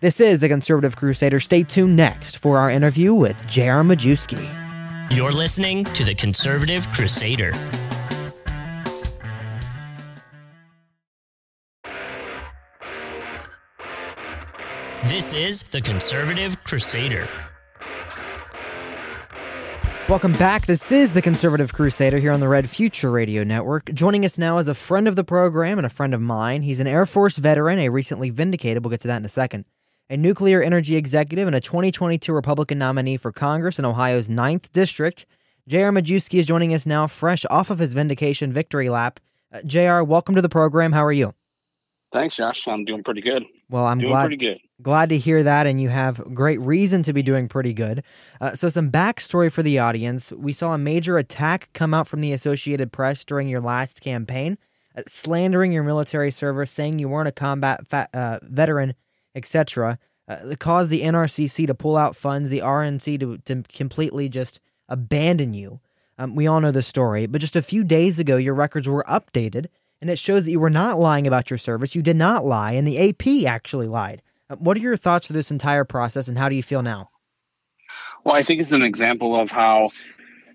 This 0.00 0.20
is 0.20 0.40
the 0.40 0.48
Conservative 0.48 0.96
Crusader. 0.96 1.40
Stay 1.40 1.62
tuned 1.62 1.96
next 1.96 2.38
for 2.38 2.58
our 2.58 2.70
interview 2.70 3.14
with 3.14 3.44
J.R. 3.46 3.82
Majewski. 3.82 4.46
You're 5.10 5.32
listening 5.32 5.84
to 5.84 6.04
the 6.04 6.14
Conservative 6.14 6.86
Crusader. 6.92 7.52
This 15.06 15.32
is 15.32 15.62
the 15.62 15.80
Conservative 15.80 16.62
Crusader. 16.64 17.28
Welcome 20.08 20.32
back. 20.32 20.64
This 20.64 20.90
is 20.90 21.12
the 21.12 21.20
Conservative 21.20 21.74
Crusader 21.74 22.16
here 22.16 22.32
on 22.32 22.40
the 22.40 22.48
Red 22.48 22.70
Future 22.70 23.10
Radio 23.10 23.44
Network. 23.44 23.92
Joining 23.92 24.24
us 24.24 24.38
now 24.38 24.56
is 24.56 24.66
a 24.66 24.72
friend 24.74 25.06
of 25.06 25.16
the 25.16 25.22
program 25.22 25.78
and 25.78 25.84
a 25.84 25.90
friend 25.90 26.14
of 26.14 26.20
mine. 26.22 26.62
He's 26.62 26.80
an 26.80 26.86
Air 26.86 27.04
Force 27.04 27.36
veteran, 27.36 27.78
a 27.78 27.90
recently 27.90 28.30
vindicated, 28.30 28.82
we'll 28.82 28.90
get 28.90 29.02
to 29.02 29.08
that 29.08 29.18
in 29.18 29.26
a 29.26 29.28
second, 29.28 29.66
a 30.08 30.16
nuclear 30.16 30.62
energy 30.62 30.96
executive, 30.96 31.46
and 31.46 31.54
a 31.54 31.60
2022 31.60 32.32
Republican 32.32 32.78
nominee 32.78 33.18
for 33.18 33.32
Congress 33.32 33.78
in 33.78 33.84
Ohio's 33.84 34.28
9th 34.28 34.72
District. 34.72 35.26
J.R. 35.68 35.92
Majewski 35.92 36.38
is 36.38 36.46
joining 36.46 36.72
us 36.72 36.86
now, 36.86 37.06
fresh 37.06 37.44
off 37.50 37.68
of 37.68 37.78
his 37.78 37.92
vindication 37.92 38.50
victory 38.50 38.88
lap. 38.88 39.20
Uh, 39.52 39.60
JR, 39.60 40.00
welcome 40.00 40.34
to 40.34 40.40
the 40.40 40.48
program. 40.48 40.92
How 40.92 41.04
are 41.04 41.12
you? 41.12 41.34
Thanks, 42.14 42.34
Josh. 42.36 42.66
I'm 42.66 42.86
doing 42.86 43.04
pretty 43.04 43.20
good. 43.20 43.44
Well, 43.68 43.84
I'm 43.84 43.98
doing 43.98 44.12
glad 44.12 44.22
pretty 44.22 44.38
good. 44.38 44.58
Glad 44.82 45.08
to 45.08 45.18
hear 45.18 45.42
that, 45.42 45.66
and 45.66 45.80
you 45.80 45.88
have 45.88 46.34
great 46.34 46.60
reason 46.60 47.02
to 47.04 47.12
be 47.12 47.22
doing 47.22 47.48
pretty 47.48 47.72
good. 47.72 48.02
Uh, 48.40 48.54
so, 48.54 48.68
some 48.68 48.90
backstory 48.90 49.50
for 49.50 49.62
the 49.62 49.78
audience: 49.78 50.32
we 50.32 50.52
saw 50.52 50.74
a 50.74 50.78
major 50.78 51.18
attack 51.18 51.70
come 51.72 51.94
out 51.94 52.06
from 52.06 52.20
the 52.20 52.32
Associated 52.32 52.92
Press 52.92 53.24
during 53.24 53.48
your 53.48 53.60
last 53.60 54.00
campaign, 54.00 54.58
uh, 54.96 55.02
slandering 55.06 55.72
your 55.72 55.82
military 55.82 56.30
service, 56.30 56.70
saying 56.70 56.98
you 56.98 57.08
weren't 57.08 57.28
a 57.28 57.32
combat 57.32 57.86
fa- 57.86 58.08
uh, 58.14 58.38
veteran, 58.42 58.94
etc. 59.34 59.98
Uh, 60.28 60.36
it 60.50 60.58
caused 60.58 60.90
the 60.90 61.02
NRCC 61.02 61.66
to 61.66 61.74
pull 61.74 61.96
out 61.96 62.16
funds, 62.16 62.50
the 62.50 62.60
RNC 62.60 63.20
to, 63.20 63.38
to 63.38 63.62
completely 63.74 64.28
just 64.28 64.60
abandon 64.88 65.54
you. 65.54 65.80
Um, 66.18 66.34
we 66.34 66.46
all 66.46 66.60
know 66.60 66.72
the 66.72 66.82
story, 66.82 67.26
but 67.26 67.40
just 67.40 67.56
a 67.56 67.62
few 67.62 67.84
days 67.84 68.18
ago, 68.18 68.36
your 68.36 68.54
records 68.54 68.88
were 68.88 69.04
updated 69.08 69.66
and 70.00 70.10
it 70.10 70.18
shows 70.18 70.44
that 70.44 70.50
you 70.50 70.60
were 70.60 70.70
not 70.70 70.98
lying 70.98 71.26
about 71.26 71.50
your 71.50 71.58
service. 71.58 71.94
You 71.94 72.02
did 72.02 72.16
not 72.16 72.44
lie, 72.44 72.72
and 72.72 72.86
the 72.86 73.08
AP 73.08 73.50
actually 73.50 73.88
lied. 73.88 74.22
What 74.56 74.76
are 74.76 74.80
your 74.80 74.96
thoughts 74.96 75.26
for 75.26 75.34
this 75.34 75.50
entire 75.50 75.84
process, 75.84 76.26
and 76.26 76.38
how 76.38 76.48
do 76.48 76.56
you 76.56 76.62
feel 76.62 76.82
now? 76.82 77.10
Well, 78.24 78.34
I 78.34 78.42
think 78.42 78.60
it's 78.60 78.72
an 78.72 78.82
example 78.82 79.34
of 79.36 79.50
how 79.50 79.90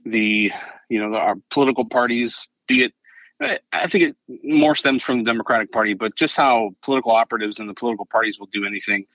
the 0.06 0.52
you 0.90 1.00
know 1.00 1.16
our 1.18 1.36
political 1.52 1.86
parties, 1.86 2.48
be 2.68 2.84
it, 2.84 3.64
I 3.72 3.88
think 3.88 4.04
it 4.04 4.16
more 4.44 4.74
stems 4.74 5.04
from 5.04 5.20
the 5.20 5.24
Democratic 5.24 5.72
Party, 5.72 5.94
but 5.94 6.16
just 6.16 6.36
how 6.36 6.72
political 6.82 7.12
operatives 7.12 7.60
and 7.60 7.70
the 7.70 7.74
political 7.74 8.06
parties 8.06 8.40
will 8.40 8.50
do 8.52 8.66
anything 8.66 9.06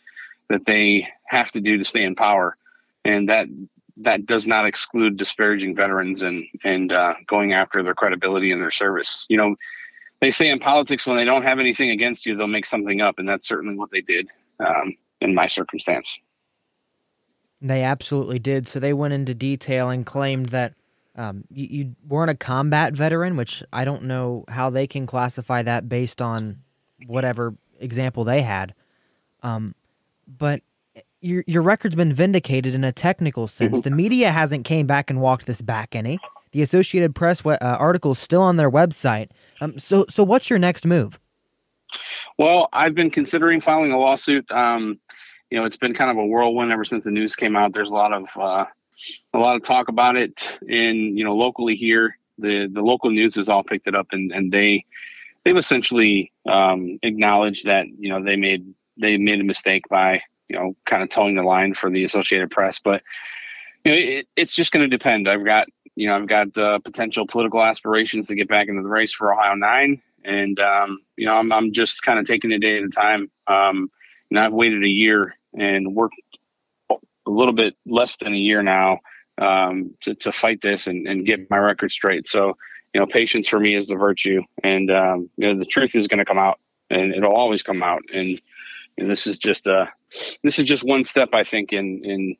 that 0.48 0.66
they 0.66 1.06
have 1.26 1.50
to 1.52 1.60
do 1.60 1.76
to 1.76 1.84
stay 1.84 2.04
in 2.04 2.14
power, 2.14 2.56
and 3.04 3.28
that 3.28 3.48
that 3.96 4.26
does 4.26 4.46
not 4.46 4.64
exclude 4.64 5.16
disparaging 5.16 5.74
veterans 5.74 6.22
and 6.22 6.44
and 6.64 6.92
uh, 6.92 7.14
going 7.26 7.52
after 7.52 7.82
their 7.82 7.94
credibility 7.94 8.52
and 8.52 8.62
their 8.62 8.70
service. 8.70 9.26
You 9.28 9.38
know, 9.38 9.56
they 10.20 10.30
say 10.30 10.48
in 10.48 10.60
politics 10.60 11.04
when 11.04 11.16
they 11.16 11.24
don't 11.24 11.42
have 11.42 11.58
anything 11.58 11.90
against 11.90 12.26
you, 12.26 12.36
they'll 12.36 12.46
make 12.46 12.66
something 12.66 13.00
up, 13.00 13.18
and 13.18 13.28
that's 13.28 13.48
certainly 13.48 13.76
what 13.76 13.90
they 13.90 14.02
did 14.02 14.28
um, 14.60 14.96
in 15.20 15.34
my 15.34 15.46
circumstance. 15.46 16.18
They 17.60 17.82
absolutely 17.82 18.38
did. 18.38 18.68
So 18.68 18.78
they 18.78 18.92
went 18.92 19.14
into 19.14 19.34
detail 19.34 19.90
and 19.90 20.06
claimed 20.06 20.50
that 20.50 20.74
um, 21.16 21.44
you, 21.50 21.66
you, 21.68 21.96
weren't 22.06 22.30
a 22.30 22.36
combat 22.36 22.92
veteran, 22.94 23.36
which 23.36 23.64
I 23.72 23.84
don't 23.84 24.04
know 24.04 24.44
how 24.48 24.70
they 24.70 24.86
can 24.86 25.04
classify 25.04 25.62
that 25.62 25.88
based 25.88 26.22
on 26.22 26.58
whatever 27.06 27.56
example 27.80 28.22
they 28.22 28.42
had. 28.42 28.72
Um, 29.42 29.74
but 30.28 30.62
your 31.20 31.42
your 31.48 31.62
record's 31.62 31.96
been 31.96 32.12
vindicated 32.12 32.74
in 32.74 32.84
a 32.84 32.92
technical 32.92 33.48
sense. 33.48 33.80
the 33.80 33.90
media 33.90 34.30
hasn't 34.30 34.64
came 34.64 34.86
back 34.86 35.10
and 35.10 35.20
walked 35.20 35.46
this 35.46 35.60
back 35.60 35.96
any. 35.96 36.18
The 36.52 36.62
Associated 36.62 37.14
Press 37.14 37.44
uh, 37.44 37.58
article 37.60 38.12
is 38.12 38.18
still 38.18 38.42
on 38.42 38.56
their 38.56 38.70
website. 38.70 39.30
Um, 39.60 39.78
so, 39.78 40.06
so 40.08 40.22
what's 40.22 40.48
your 40.48 40.58
next 40.58 40.86
move? 40.86 41.18
Well, 42.38 42.68
I've 42.72 42.94
been 42.94 43.10
considering 43.10 43.60
filing 43.60 43.90
a 43.90 43.98
lawsuit. 43.98 44.50
Um, 44.50 45.00
you 45.50 45.58
know, 45.58 45.66
it's 45.66 45.76
been 45.76 45.94
kind 45.94 46.10
of 46.10 46.16
a 46.16 46.26
whirlwind 46.26 46.72
ever 46.72 46.84
since 46.84 47.04
the 47.04 47.10
news 47.10 47.34
came 47.34 47.56
out. 47.56 47.72
There's 47.72 47.90
a 47.90 47.94
lot 47.94 48.12
of 48.12 48.28
uh, 48.36 48.66
a 49.34 49.38
lot 49.38 49.56
of 49.56 49.62
talk 49.62 49.88
about 49.88 50.16
it 50.16 50.58
in 50.66 51.16
you 51.16 51.24
know 51.24 51.34
locally 51.34 51.74
here. 51.74 52.16
The 52.38 52.68
the 52.68 52.82
local 52.82 53.10
news 53.10 53.34
has 53.34 53.48
all 53.48 53.64
picked 53.64 53.88
it 53.88 53.94
up, 53.96 54.08
and 54.12 54.30
and 54.30 54.52
they 54.52 54.84
they've 55.44 55.56
essentially 55.56 56.32
um, 56.48 56.98
acknowledged 57.02 57.66
that 57.66 57.86
you 57.98 58.08
know 58.08 58.22
they 58.22 58.36
made 58.36 58.72
they 58.96 59.16
made 59.16 59.40
a 59.40 59.44
mistake 59.44 59.88
by 59.88 60.22
you 60.48 60.56
know 60.56 60.76
kind 60.86 61.02
of 61.02 61.08
toeing 61.08 61.34
the 61.34 61.42
line 61.42 61.74
for 61.74 61.90
the 61.90 62.04
Associated 62.04 62.50
Press, 62.50 62.78
but 62.78 63.02
you 63.84 63.90
know 63.90 63.98
it, 63.98 64.28
it's 64.36 64.54
just 64.54 64.70
going 64.70 64.88
to 64.88 64.96
depend. 64.96 65.28
I've 65.28 65.44
got 65.44 65.66
you 65.98 66.06
know, 66.06 66.14
I've 66.14 66.28
got 66.28 66.56
uh, 66.56 66.78
potential 66.78 67.26
political 67.26 67.60
aspirations 67.60 68.28
to 68.28 68.36
get 68.36 68.46
back 68.46 68.68
into 68.68 68.82
the 68.82 68.88
race 68.88 69.12
for 69.12 69.32
Ohio 69.32 69.56
nine, 69.56 70.00
and 70.24 70.58
um, 70.60 71.00
you 71.16 71.26
know, 71.26 71.34
I'm, 71.34 71.52
I'm 71.52 71.72
just 71.72 72.02
kind 72.02 72.18
of 72.18 72.26
taking 72.26 72.52
a 72.52 72.58
day 72.58 72.78
at 72.78 72.84
a 72.84 72.88
time. 72.88 73.30
Um, 73.46 73.90
and 74.30 74.38
I've 74.38 74.52
waited 74.52 74.84
a 74.84 74.88
year 74.88 75.34
and 75.56 75.94
worked 75.94 76.14
a 76.90 76.96
little 77.30 77.52
bit 77.54 77.76
less 77.86 78.16
than 78.16 78.34
a 78.34 78.38
year 78.38 78.62
now 78.62 78.98
um, 79.38 79.94
to, 80.00 80.14
to 80.14 80.32
fight 80.32 80.60
this 80.60 80.86
and, 80.86 81.06
and 81.06 81.26
get 81.26 81.50
my 81.50 81.58
record 81.58 81.92
straight. 81.92 82.26
So, 82.26 82.56
you 82.94 83.00
know, 83.00 83.06
patience 83.06 83.48
for 83.48 83.60
me 83.60 83.74
is 83.76 83.88
the 83.88 83.96
virtue, 83.96 84.42
and 84.64 84.90
um, 84.90 85.30
you 85.36 85.46
know, 85.46 85.58
the 85.58 85.66
truth 85.66 85.94
is 85.94 86.08
going 86.08 86.18
to 86.18 86.24
come 86.24 86.38
out, 86.38 86.58
and 86.90 87.14
it'll 87.14 87.34
always 87.34 87.62
come 87.62 87.82
out. 87.82 88.02
And, 88.14 88.40
and 88.96 89.10
this 89.10 89.26
is 89.26 89.38
just 89.38 89.66
a 89.66 89.88
this 90.42 90.58
is 90.58 90.64
just 90.64 90.84
one 90.84 91.04
step, 91.04 91.30
I 91.34 91.44
think, 91.44 91.72
in 91.72 92.02
in 92.04 92.36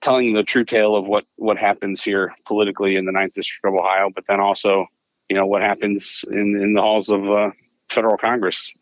telling 0.00 0.34
the 0.34 0.42
true 0.42 0.64
tale 0.64 0.94
of 0.94 1.06
what 1.06 1.24
what 1.36 1.56
happens 1.56 2.02
here 2.02 2.34
politically 2.46 2.96
in 2.96 3.06
the 3.06 3.12
Ninth 3.12 3.34
District 3.34 3.64
of 3.64 3.74
Ohio, 3.74 4.10
but 4.14 4.26
then 4.26 4.38
also, 4.38 4.86
you 5.28 5.36
know, 5.36 5.46
what 5.46 5.62
happens 5.62 6.24
in 6.30 6.60
in 6.60 6.74
the 6.74 6.82
halls 6.82 7.08
of 7.08 7.28
uh, 7.30 7.50
federal 7.88 8.16
Congress. 8.16 8.72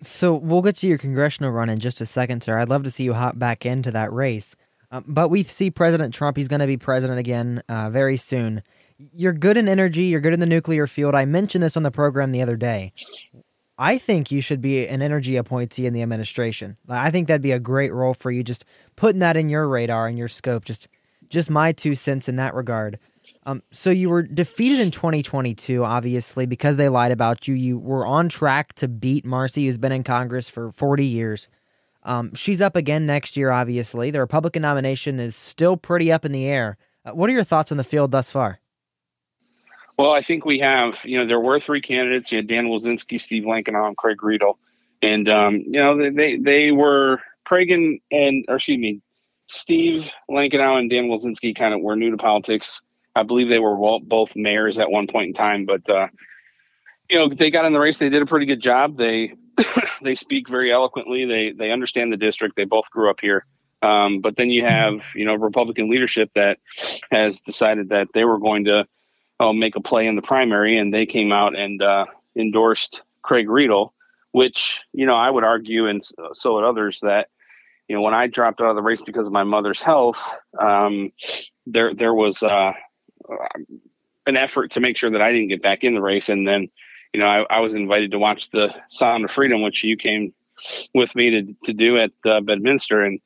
So 0.00 0.34
we'll 0.34 0.62
get 0.62 0.76
to 0.76 0.88
your 0.88 0.98
congressional 0.98 1.52
run 1.52 1.68
in 1.68 1.78
just 1.78 2.00
a 2.00 2.06
second, 2.06 2.42
sir. 2.42 2.58
I'd 2.58 2.68
love 2.68 2.82
to 2.84 2.90
see 2.90 3.04
you 3.04 3.14
hop 3.14 3.38
back 3.38 3.64
into 3.64 3.92
that 3.92 4.12
race. 4.12 4.56
Um, 4.90 5.04
but 5.06 5.28
we 5.28 5.42
see 5.42 5.70
President 5.70 6.12
Trump. 6.12 6.36
He's 6.36 6.48
going 6.48 6.60
to 6.60 6.66
be 6.66 6.76
president 6.76 7.18
again 7.18 7.62
uh, 7.68 7.88
very 7.88 8.16
soon. 8.16 8.62
You're 8.98 9.32
good 9.32 9.56
in 9.56 9.68
energy. 9.68 10.04
You're 10.04 10.20
good 10.20 10.34
in 10.34 10.40
the 10.40 10.46
nuclear 10.46 10.86
field. 10.86 11.14
I 11.14 11.24
mentioned 11.24 11.62
this 11.62 11.76
on 11.76 11.82
the 11.82 11.90
program 11.90 12.30
the 12.30 12.42
other 12.42 12.56
day. 12.56 12.92
I 13.78 13.96
think 13.96 14.30
you 14.30 14.40
should 14.40 14.60
be 14.60 14.86
an 14.86 15.02
energy 15.02 15.36
appointee 15.36 15.86
in 15.86 15.94
the 15.94 16.02
administration. 16.02 16.76
I 16.88 17.10
think 17.10 17.26
that'd 17.26 17.40
be 17.40 17.52
a 17.52 17.58
great 17.58 17.92
role 17.92 18.14
for 18.14 18.30
you. 18.30 18.44
Just 18.44 18.64
putting 18.96 19.20
that 19.20 19.36
in 19.36 19.48
your 19.48 19.66
radar 19.66 20.08
and 20.08 20.18
your 20.18 20.28
scope. 20.28 20.64
Just, 20.64 20.88
just 21.28 21.48
my 21.48 21.72
two 21.72 21.94
cents 21.94 22.28
in 22.28 22.36
that 22.36 22.54
regard. 22.54 22.98
Um, 23.44 23.62
so 23.72 23.90
you 23.90 24.08
were 24.08 24.22
defeated 24.22 24.78
in 24.80 24.90
2022, 24.90 25.84
obviously, 25.84 26.46
because 26.46 26.76
they 26.76 26.88
lied 26.88 27.10
about 27.10 27.48
you. 27.48 27.54
You 27.54 27.78
were 27.78 28.06
on 28.06 28.28
track 28.28 28.72
to 28.74 28.88
beat 28.88 29.24
Marcy, 29.24 29.66
who's 29.66 29.78
been 29.78 29.92
in 29.92 30.04
Congress 30.04 30.48
for 30.48 30.70
40 30.70 31.04
years. 31.04 31.48
Um, 32.04 32.34
she's 32.34 32.60
up 32.60 32.76
again 32.76 33.06
next 33.06 33.36
year, 33.36 33.50
obviously. 33.50 34.10
The 34.10 34.20
Republican 34.20 34.62
nomination 34.62 35.18
is 35.18 35.34
still 35.34 35.76
pretty 35.76 36.12
up 36.12 36.24
in 36.24 36.32
the 36.32 36.46
air. 36.46 36.76
Uh, 37.04 37.12
what 37.12 37.30
are 37.30 37.32
your 37.32 37.44
thoughts 37.44 37.72
on 37.72 37.78
the 37.78 37.84
field 37.84 38.12
thus 38.12 38.30
far? 38.30 38.60
Well, 39.98 40.12
I 40.12 40.22
think 40.22 40.44
we 40.44 40.58
have, 40.60 41.04
you 41.04 41.18
know, 41.18 41.26
there 41.26 41.40
were 41.40 41.60
three 41.60 41.80
candidates. 41.80 42.32
You 42.32 42.38
had 42.38 42.48
Dan 42.48 42.66
Wilczynski, 42.66 43.20
Steve 43.20 43.44
Lankenau, 43.44 43.86
and 43.86 43.96
Craig 43.96 44.22
Riedel. 44.22 44.58
And, 45.02 45.28
um, 45.28 45.56
you 45.56 45.80
know, 45.80 46.10
they, 46.10 46.36
they 46.36 46.70
were 46.70 47.20
Craig 47.44 47.70
and, 47.70 48.00
and, 48.10 48.44
or 48.48 48.56
excuse 48.56 48.78
me, 48.78 49.00
Steve 49.48 50.10
Lankenau 50.30 50.78
and 50.78 50.88
Dan 50.88 51.08
Wilczynski 51.08 51.54
kind 51.54 51.74
of 51.74 51.80
were 51.80 51.96
new 51.96 52.10
to 52.10 52.16
politics. 52.16 52.80
I 53.14 53.22
believe 53.22 53.48
they 53.48 53.58
were 53.58 53.98
both 54.00 54.34
mayors 54.34 54.78
at 54.78 54.90
one 54.90 55.06
point 55.06 55.28
in 55.28 55.34
time, 55.34 55.66
but, 55.66 55.88
uh, 55.88 56.08
you 57.10 57.18
know, 57.18 57.28
they 57.28 57.50
got 57.50 57.66
in 57.66 57.72
the 57.72 57.80
race. 57.80 57.98
They 57.98 58.08
did 58.08 58.22
a 58.22 58.26
pretty 58.26 58.46
good 58.46 58.60
job. 58.60 58.96
They, 58.96 59.34
they 60.02 60.14
speak 60.14 60.48
very 60.48 60.72
eloquently. 60.72 61.26
They, 61.26 61.52
they 61.52 61.70
understand 61.70 62.12
the 62.12 62.16
district. 62.16 62.56
They 62.56 62.64
both 62.64 62.90
grew 62.90 63.10
up 63.10 63.20
here. 63.20 63.44
Um, 63.82 64.20
but 64.20 64.36
then 64.36 64.48
you 64.48 64.64
have, 64.64 65.02
you 65.14 65.24
know, 65.24 65.34
Republican 65.34 65.90
leadership 65.90 66.30
that 66.34 66.58
has 67.10 67.40
decided 67.40 67.90
that 67.90 68.08
they 68.14 68.24
were 68.24 68.38
going 68.38 68.64
to, 68.64 68.84
uh, 69.42 69.52
make 69.52 69.76
a 69.76 69.80
play 69.80 70.06
in 70.06 70.16
the 70.16 70.22
primary, 70.22 70.78
and 70.78 70.94
they 70.94 71.06
came 71.06 71.32
out 71.32 71.56
and 71.56 71.82
uh, 71.82 72.06
endorsed 72.36 73.02
Craig 73.22 73.48
Riedel, 73.48 73.92
which 74.32 74.80
you 74.92 75.06
know 75.06 75.14
I 75.14 75.30
would 75.30 75.44
argue, 75.44 75.88
and 75.88 76.02
so 76.32 76.54
would 76.54 76.64
others, 76.64 77.00
that 77.00 77.28
you 77.88 77.96
know 77.96 78.02
when 78.02 78.14
I 78.14 78.26
dropped 78.26 78.60
out 78.60 78.70
of 78.70 78.76
the 78.76 78.82
race 78.82 79.02
because 79.02 79.26
of 79.26 79.32
my 79.32 79.44
mother's 79.44 79.82
health, 79.82 80.22
um, 80.60 81.12
there 81.66 81.94
there 81.94 82.14
was 82.14 82.42
uh, 82.42 82.72
an 84.26 84.36
effort 84.36 84.72
to 84.72 84.80
make 84.80 84.96
sure 84.96 85.10
that 85.10 85.22
I 85.22 85.32
didn't 85.32 85.48
get 85.48 85.62
back 85.62 85.84
in 85.84 85.94
the 85.94 86.02
race, 86.02 86.28
and 86.28 86.46
then 86.46 86.68
you 87.12 87.20
know 87.20 87.26
I, 87.26 87.44
I 87.50 87.60
was 87.60 87.74
invited 87.74 88.10
to 88.12 88.18
watch 88.18 88.50
the 88.50 88.74
Sound 88.88 89.24
of 89.24 89.30
Freedom, 89.30 89.62
which 89.62 89.84
you 89.84 89.96
came 89.96 90.32
with 90.94 91.14
me 91.14 91.30
to 91.30 91.54
to 91.64 91.72
do 91.72 91.98
at 91.98 92.12
uh, 92.24 92.40
Bedminster, 92.40 93.02
and 93.02 93.20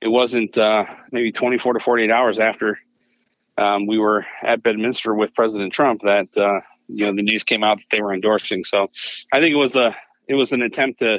it 0.00 0.08
wasn't 0.08 0.56
uh, 0.56 0.84
maybe 1.12 1.30
24 1.32 1.74
to 1.74 1.80
48 1.80 2.10
hours 2.10 2.38
after 2.38 2.78
um, 3.60 3.86
we 3.86 3.98
were 3.98 4.26
at 4.42 4.62
Bedminster 4.62 5.14
with 5.14 5.34
President 5.34 5.72
Trump 5.72 6.00
that 6.02 6.28
uh, 6.36 6.60
you 6.88 7.06
know 7.06 7.14
the 7.14 7.22
news 7.22 7.44
came 7.44 7.62
out 7.62 7.78
that 7.78 7.96
they 7.96 8.02
were 8.02 8.14
endorsing. 8.14 8.64
So 8.64 8.90
I 9.32 9.40
think 9.40 9.52
it 9.52 9.58
was 9.58 9.76
a 9.76 9.94
it 10.26 10.34
was 10.34 10.52
an 10.52 10.62
attempt 10.62 11.00
to 11.00 11.18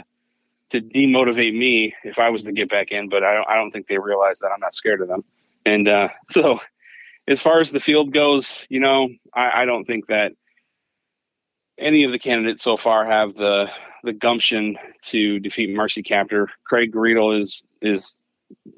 to 0.72 0.82
demotivate 0.82 1.58
me 1.58 1.94
if 2.04 2.18
I 2.18 2.30
was 2.30 2.44
to 2.44 2.52
get 2.52 2.70
back 2.70 2.92
in, 2.92 3.10
but 3.10 3.24
I 3.24 3.34
don't 3.36 3.48
I 3.50 3.56
don't 3.56 3.72
think 3.72 3.88
they 3.88 3.98
realized 3.98 4.42
that 4.42 4.52
I'm 4.54 4.60
not 4.60 4.74
scared 4.74 5.02
of 5.02 5.08
them. 5.08 5.24
And 5.66 5.88
uh, 5.88 6.10
so 6.32 6.60
as 7.32 7.42
far 7.42 7.62
as 7.62 7.72
the 7.72 7.80
field 7.80 8.14
goes, 8.14 8.68
you 8.70 8.80
know, 8.80 9.10
I, 9.34 9.62
I 9.62 9.66
don't 9.66 9.86
think 9.86 10.08
that 10.08 10.34
any 11.80 12.04
of 12.04 12.12
the 12.12 12.20
candidates 12.20 12.62
so 12.62 12.78
far 12.78 13.06
have 13.06 13.36
the 13.36 13.68
the 14.04 14.14
gumption 14.14 14.78
to 15.06 15.40
defeat 15.40 15.76
Marcy 15.76 16.04
Kaptur. 16.04 16.48
Craig 16.66 16.96
Riedel 16.96 17.40
is 17.40 17.66
is 17.82 18.18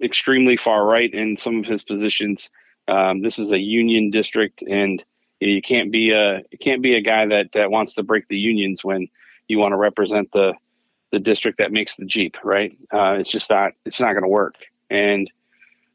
extremely 0.01 0.55
far 0.55 0.85
right 0.85 1.11
in 1.13 1.35
some 1.35 1.59
of 1.59 1.65
his 1.65 1.83
positions. 1.83 2.49
Um, 2.87 3.21
this 3.21 3.39
is 3.39 3.51
a 3.51 3.57
union 3.57 4.11
district, 4.11 4.61
and 4.61 5.03
you 5.39 5.61
can't 5.61 5.91
be 5.91 6.11
a 6.11 6.43
you 6.51 6.57
can't 6.61 6.81
be 6.81 6.95
a 6.95 7.01
guy 7.01 7.25
that 7.25 7.47
that 7.53 7.71
wants 7.71 7.95
to 7.95 8.03
break 8.03 8.27
the 8.27 8.37
unions 8.37 8.83
when 8.83 9.07
you 9.47 9.57
want 9.57 9.71
to 9.71 9.77
represent 9.77 10.31
the 10.31 10.53
the 11.11 11.19
district 11.19 11.57
that 11.59 11.71
makes 11.71 11.95
the 11.95 12.05
Jeep, 12.05 12.37
right? 12.43 12.77
Uh, 12.93 13.15
it's 13.19 13.29
just 13.29 13.49
not 13.49 13.73
it's 13.85 13.99
not 13.99 14.13
going 14.13 14.23
to 14.23 14.29
work. 14.29 14.55
And 14.89 15.29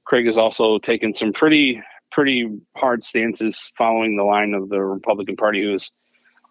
Craig 0.05 0.27
has 0.27 0.39
also 0.39 0.79
taken 0.79 1.13
some 1.13 1.33
pretty 1.33 1.83
pretty 2.11 2.61
hard 2.77 3.05
stances 3.05 3.71
following 3.77 4.17
the 4.17 4.25
line 4.25 4.55
of 4.55 4.69
the 4.69 4.81
Republican 4.81 5.37
Party, 5.37 5.63
who 5.63 5.73
has 5.73 5.91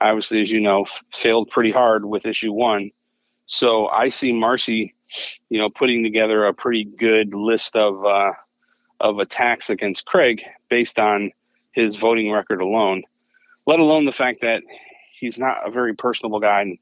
obviously, 0.01 0.41
as 0.41 0.51
you 0.51 0.59
know, 0.59 0.85
failed 1.13 1.49
pretty 1.49 1.71
hard 1.71 2.05
with 2.05 2.25
issue 2.25 2.51
one. 2.51 2.91
So 3.47 3.87
I 3.87 4.09
see 4.09 4.33
Marcy, 4.33 4.93
you 5.49 5.59
know, 5.59 5.69
putting 5.69 6.03
together 6.03 6.45
a 6.45 6.53
pretty 6.53 6.83
good 6.83 7.33
list 7.33 7.75
of 7.75 8.05
uh, 8.05 8.33
of 8.99 9.19
attacks 9.19 9.69
against 9.69 10.05
Craig 10.05 10.41
based 10.69 10.99
on 10.99 11.31
his 11.71 11.95
voting 11.95 12.31
record 12.31 12.61
alone, 12.61 13.03
let 13.65 13.79
alone 13.79 14.05
the 14.05 14.11
fact 14.11 14.41
that 14.41 14.63
he's 15.13 15.37
not 15.37 15.65
a 15.65 15.71
very 15.71 15.95
personable 15.95 16.39
guy 16.39 16.61
and 16.61 16.77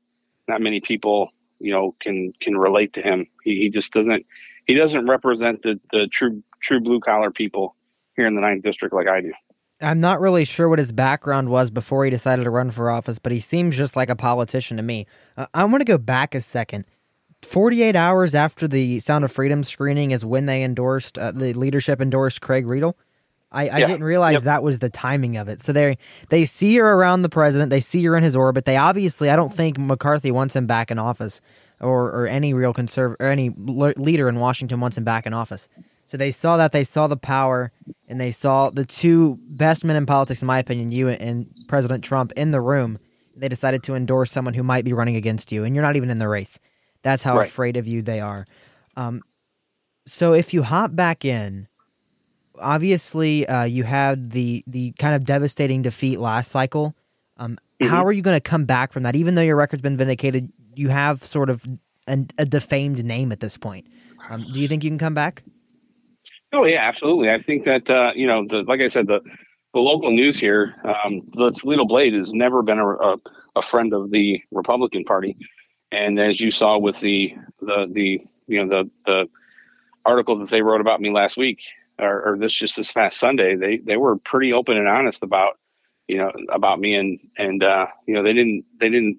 not 0.48 0.62
many 0.62 0.80
people, 0.80 1.32
you 1.60 1.72
know, 1.72 1.96
can 2.00 2.34
can 2.42 2.58
relate 2.58 2.94
to 2.94 3.02
him. 3.02 3.28
He, 3.44 3.60
he 3.60 3.70
just 3.70 3.94
doesn't 3.94 4.26
he 4.66 4.74
doesn't 4.74 5.08
represent 5.08 5.62
the, 5.62 5.80
the 5.92 6.08
true 6.12 6.44
true 6.62 6.80
blue 6.80 7.00
collar 7.00 7.32
people 7.32 7.75
here 8.16 8.28
in 8.28 8.36
the 8.36 8.42
ninth 8.42 8.64
district 8.64 8.94
like 8.94 9.08
I 9.08 9.22
do. 9.22 9.32
I'm 9.82 10.00
not 10.00 10.22
really 10.22 10.46
sure 10.46 10.70
what 10.70 10.80
his 10.80 10.92
background 10.94 11.50
was 11.50 11.70
before 11.70 12.06
he 12.06 12.10
decided 12.12 12.44
to 12.46 12.50
run 12.50 12.72
for 12.72 12.90
office, 12.90 13.20
but 13.20 13.32
he 13.32 13.40
seems 13.42 13.76
just 13.78 13.96
like 13.96 14.10
a 14.10 14.16
politician 14.16 14.78
to 14.78 14.84
me. 14.84 15.06
Uh, 15.36 15.48
I 15.54 15.66
want 15.66 15.82
to 15.82 15.86
go 15.86 15.98
back 15.98 16.34
a 16.34 16.42
second. 16.42 16.86
48 17.44 17.96
hours 17.96 18.34
after 18.34 18.68
the 18.68 19.00
Sound 19.00 19.24
of 19.26 19.32
Freedom 19.32 19.64
screening 19.64 20.12
is 20.12 20.26
when 20.26 20.46
they 20.46 20.64
endorsed, 20.64 21.18
uh, 21.18 21.32
the 21.32 21.54
leadership 21.54 22.02
endorsed 22.02 22.42
Craig 22.42 22.66
Riedel. 22.68 22.98
I, 23.52 23.64
I 23.70 23.78
Yeah. 23.80 23.88
didn't 23.88 24.04
realize 24.06 24.34
Yep. 24.36 24.44
that 24.44 24.64
was 24.64 24.80
the 24.80 24.90
timing 24.90 25.38
of 25.38 25.48
it. 25.48 25.62
So 25.62 25.72
they 25.72 25.98
they 26.30 26.46
see 26.46 26.76
her 26.78 26.94
around 26.94 27.22
the 27.22 27.30
president. 27.30 27.70
They 27.70 27.80
see 27.82 28.04
her 28.06 28.18
in 28.18 28.24
his 28.24 28.36
orbit. 28.36 28.66
They 28.66 28.76
obviously, 28.78 29.30
I 29.30 29.36
don't 29.36 29.54
think 29.54 29.78
McCarthy 29.78 30.32
wants 30.32 30.56
him 30.56 30.66
back 30.66 30.90
in 30.90 30.98
office, 30.98 31.42
or 31.80 32.06
or 32.12 32.28
any 32.28 32.54
real 32.54 32.74
conserv 32.74 33.16
or 33.20 33.28
any 33.28 33.52
leader 33.56 34.28
in 34.28 34.40
Washington 34.40 34.80
wants 34.80 34.98
him 34.98 35.04
back 35.04 35.26
in 35.26 35.34
office. 35.34 35.70
So 36.08 36.18
they 36.18 36.32
saw 36.32 36.58
that. 36.58 36.72
They 36.72 36.84
saw 36.84 37.08
the 37.08 37.18
power, 37.18 37.72
and 38.08 38.20
they 38.20 38.32
saw 38.32 38.70
the 38.70 38.86
two 38.86 39.40
best 39.50 39.84
men 39.84 39.96
in 39.96 40.06
politics, 40.06 40.42
in 40.42 40.48
my 40.48 40.60
opinion, 40.60 40.92
you 40.92 41.10
and 41.10 41.48
President 41.68 42.04
Trump, 42.04 42.32
in 42.34 42.52
the 42.52 42.62
room. 42.62 43.00
They 43.36 43.50
decided 43.50 43.84
to 43.84 43.96
endorse 43.96 44.32
someone 44.32 44.54
who 44.54 44.64
might 44.64 44.86
be 44.86 44.94
running 44.94 45.16
against 45.16 45.52
you, 45.52 45.64
and 45.64 45.76
you're 45.76 45.84
not 45.84 45.96
even 45.96 46.10
in 46.10 46.20
the 46.20 46.28
race. 46.28 46.58
That's 47.02 47.24
how 47.24 47.38
Right. 47.38 47.48
afraid 47.50 47.76
of 47.76 47.88
you 47.88 48.02
they 48.02 48.20
are. 48.20 48.46
Um, 48.96 49.24
so 50.06 50.34
if 50.34 50.54
you 50.54 50.64
hop 50.64 50.96
back 50.96 51.26
in, 51.26 51.68
obviously 52.60 53.48
uh, 53.48 53.64
you 53.66 53.84
had 53.84 54.32
the 54.32 54.64
the 54.68 54.92
kind 54.94 55.16
of 55.16 55.26
devastating 55.26 55.82
defeat 55.82 56.20
last 56.20 56.52
cycle. 56.52 56.96
Um, 57.38 57.58
How 57.82 58.06
are 58.06 58.12
you 58.14 58.22
going 58.22 58.36
to 58.38 58.42
come 58.42 58.66
back 58.66 58.94
from 58.94 59.04
that? 59.04 59.16
Even 59.16 59.36
though 59.36 59.42
your 59.42 59.58
record's 59.58 59.82
been 59.82 59.98
vindicated, 59.98 60.52
you 60.76 60.90
have 60.90 61.24
sort 61.24 61.50
of 61.50 61.66
an, 62.08 62.28
a 62.38 62.46
defamed 62.46 63.04
name 63.04 63.32
at 63.32 63.40
this 63.42 63.58
point. 63.58 63.88
Um, 64.30 64.46
do 64.54 64.62
you 64.62 64.68
think 64.68 64.84
you 64.84 64.90
can 64.90 64.98
come 64.98 65.14
back? 65.14 65.44
Oh 66.56 66.64
yeah, 66.66 66.82
absolutely. 66.88 67.30
I 67.30 67.38
think 67.38 67.66
that 67.66 67.90
uh, 67.90 68.12
you 68.16 68.28
know, 68.28 68.46
the, 68.48 68.64
like 68.64 68.80
I 68.80 68.88
said, 68.88 69.08
the 69.08 69.20
the 69.74 69.80
local 69.82 70.12
news 70.12 70.40
here, 70.40 70.76
um, 70.86 71.22
the 71.34 71.52
Toledo 71.52 71.84
Blade 71.84 72.14
has 72.14 72.32
never 72.32 72.62
been 72.62 72.80
a, 72.80 72.88
a, 72.88 73.18
a 73.58 73.62
friend 73.62 73.94
of 73.94 74.10
the 74.10 74.42
Republican 74.52 75.04
Party, 75.04 75.36
and 75.92 76.18
as 76.18 76.40
you 76.40 76.52
saw 76.52 76.78
with 76.78 77.00
the 77.02 77.36
the 77.60 77.90
the 77.92 78.22
you 78.48 78.66
know 78.66 78.70
the 78.70 78.90
the 79.06 79.28
article 80.06 80.40
that 80.40 80.50
they 80.50 80.62
wrote 80.62 80.80
about 80.80 81.02
me 81.02 81.12
last 81.12 81.36
week, 81.36 81.60
or, 82.00 82.26
or 82.26 82.38
this 82.38 82.54
just 82.54 82.78
this 82.78 82.94
past 82.94 83.18
Sunday, 83.20 83.58
they 83.58 83.78
they 83.78 83.98
were 83.98 84.18
pretty 84.18 84.54
open 84.54 84.78
and 84.78 84.88
honest 84.88 85.24
about 85.24 85.60
you 86.08 86.18
know 86.18 86.32
about 86.50 86.80
me, 86.80 86.96
and 86.96 87.20
and 87.38 87.64
uh, 87.64 87.88
you 88.08 88.14
know 88.14 88.24
they 88.24 88.34
didn't 88.34 88.64
they 88.80 88.88
didn't 88.88 89.18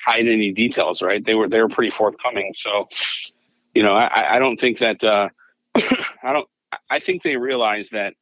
hide 0.00 0.28
any 0.28 0.52
details, 0.52 1.02
right? 1.02 1.24
They 1.24 1.34
were 1.34 1.48
they 1.48 1.60
were 1.60 1.68
pretty 1.68 1.90
forthcoming. 1.90 2.54
So, 2.56 2.86
you 3.74 3.82
know, 3.82 3.94
I, 3.96 4.36
I 4.36 4.38
don't 4.38 4.58
think 4.58 4.78
that. 4.78 5.02
Uh, 5.02 5.30
I 6.22 6.32
don't. 6.32 6.48
I 6.90 6.98
think 6.98 7.22
they 7.22 7.36
realized 7.36 7.92
that 7.92 8.14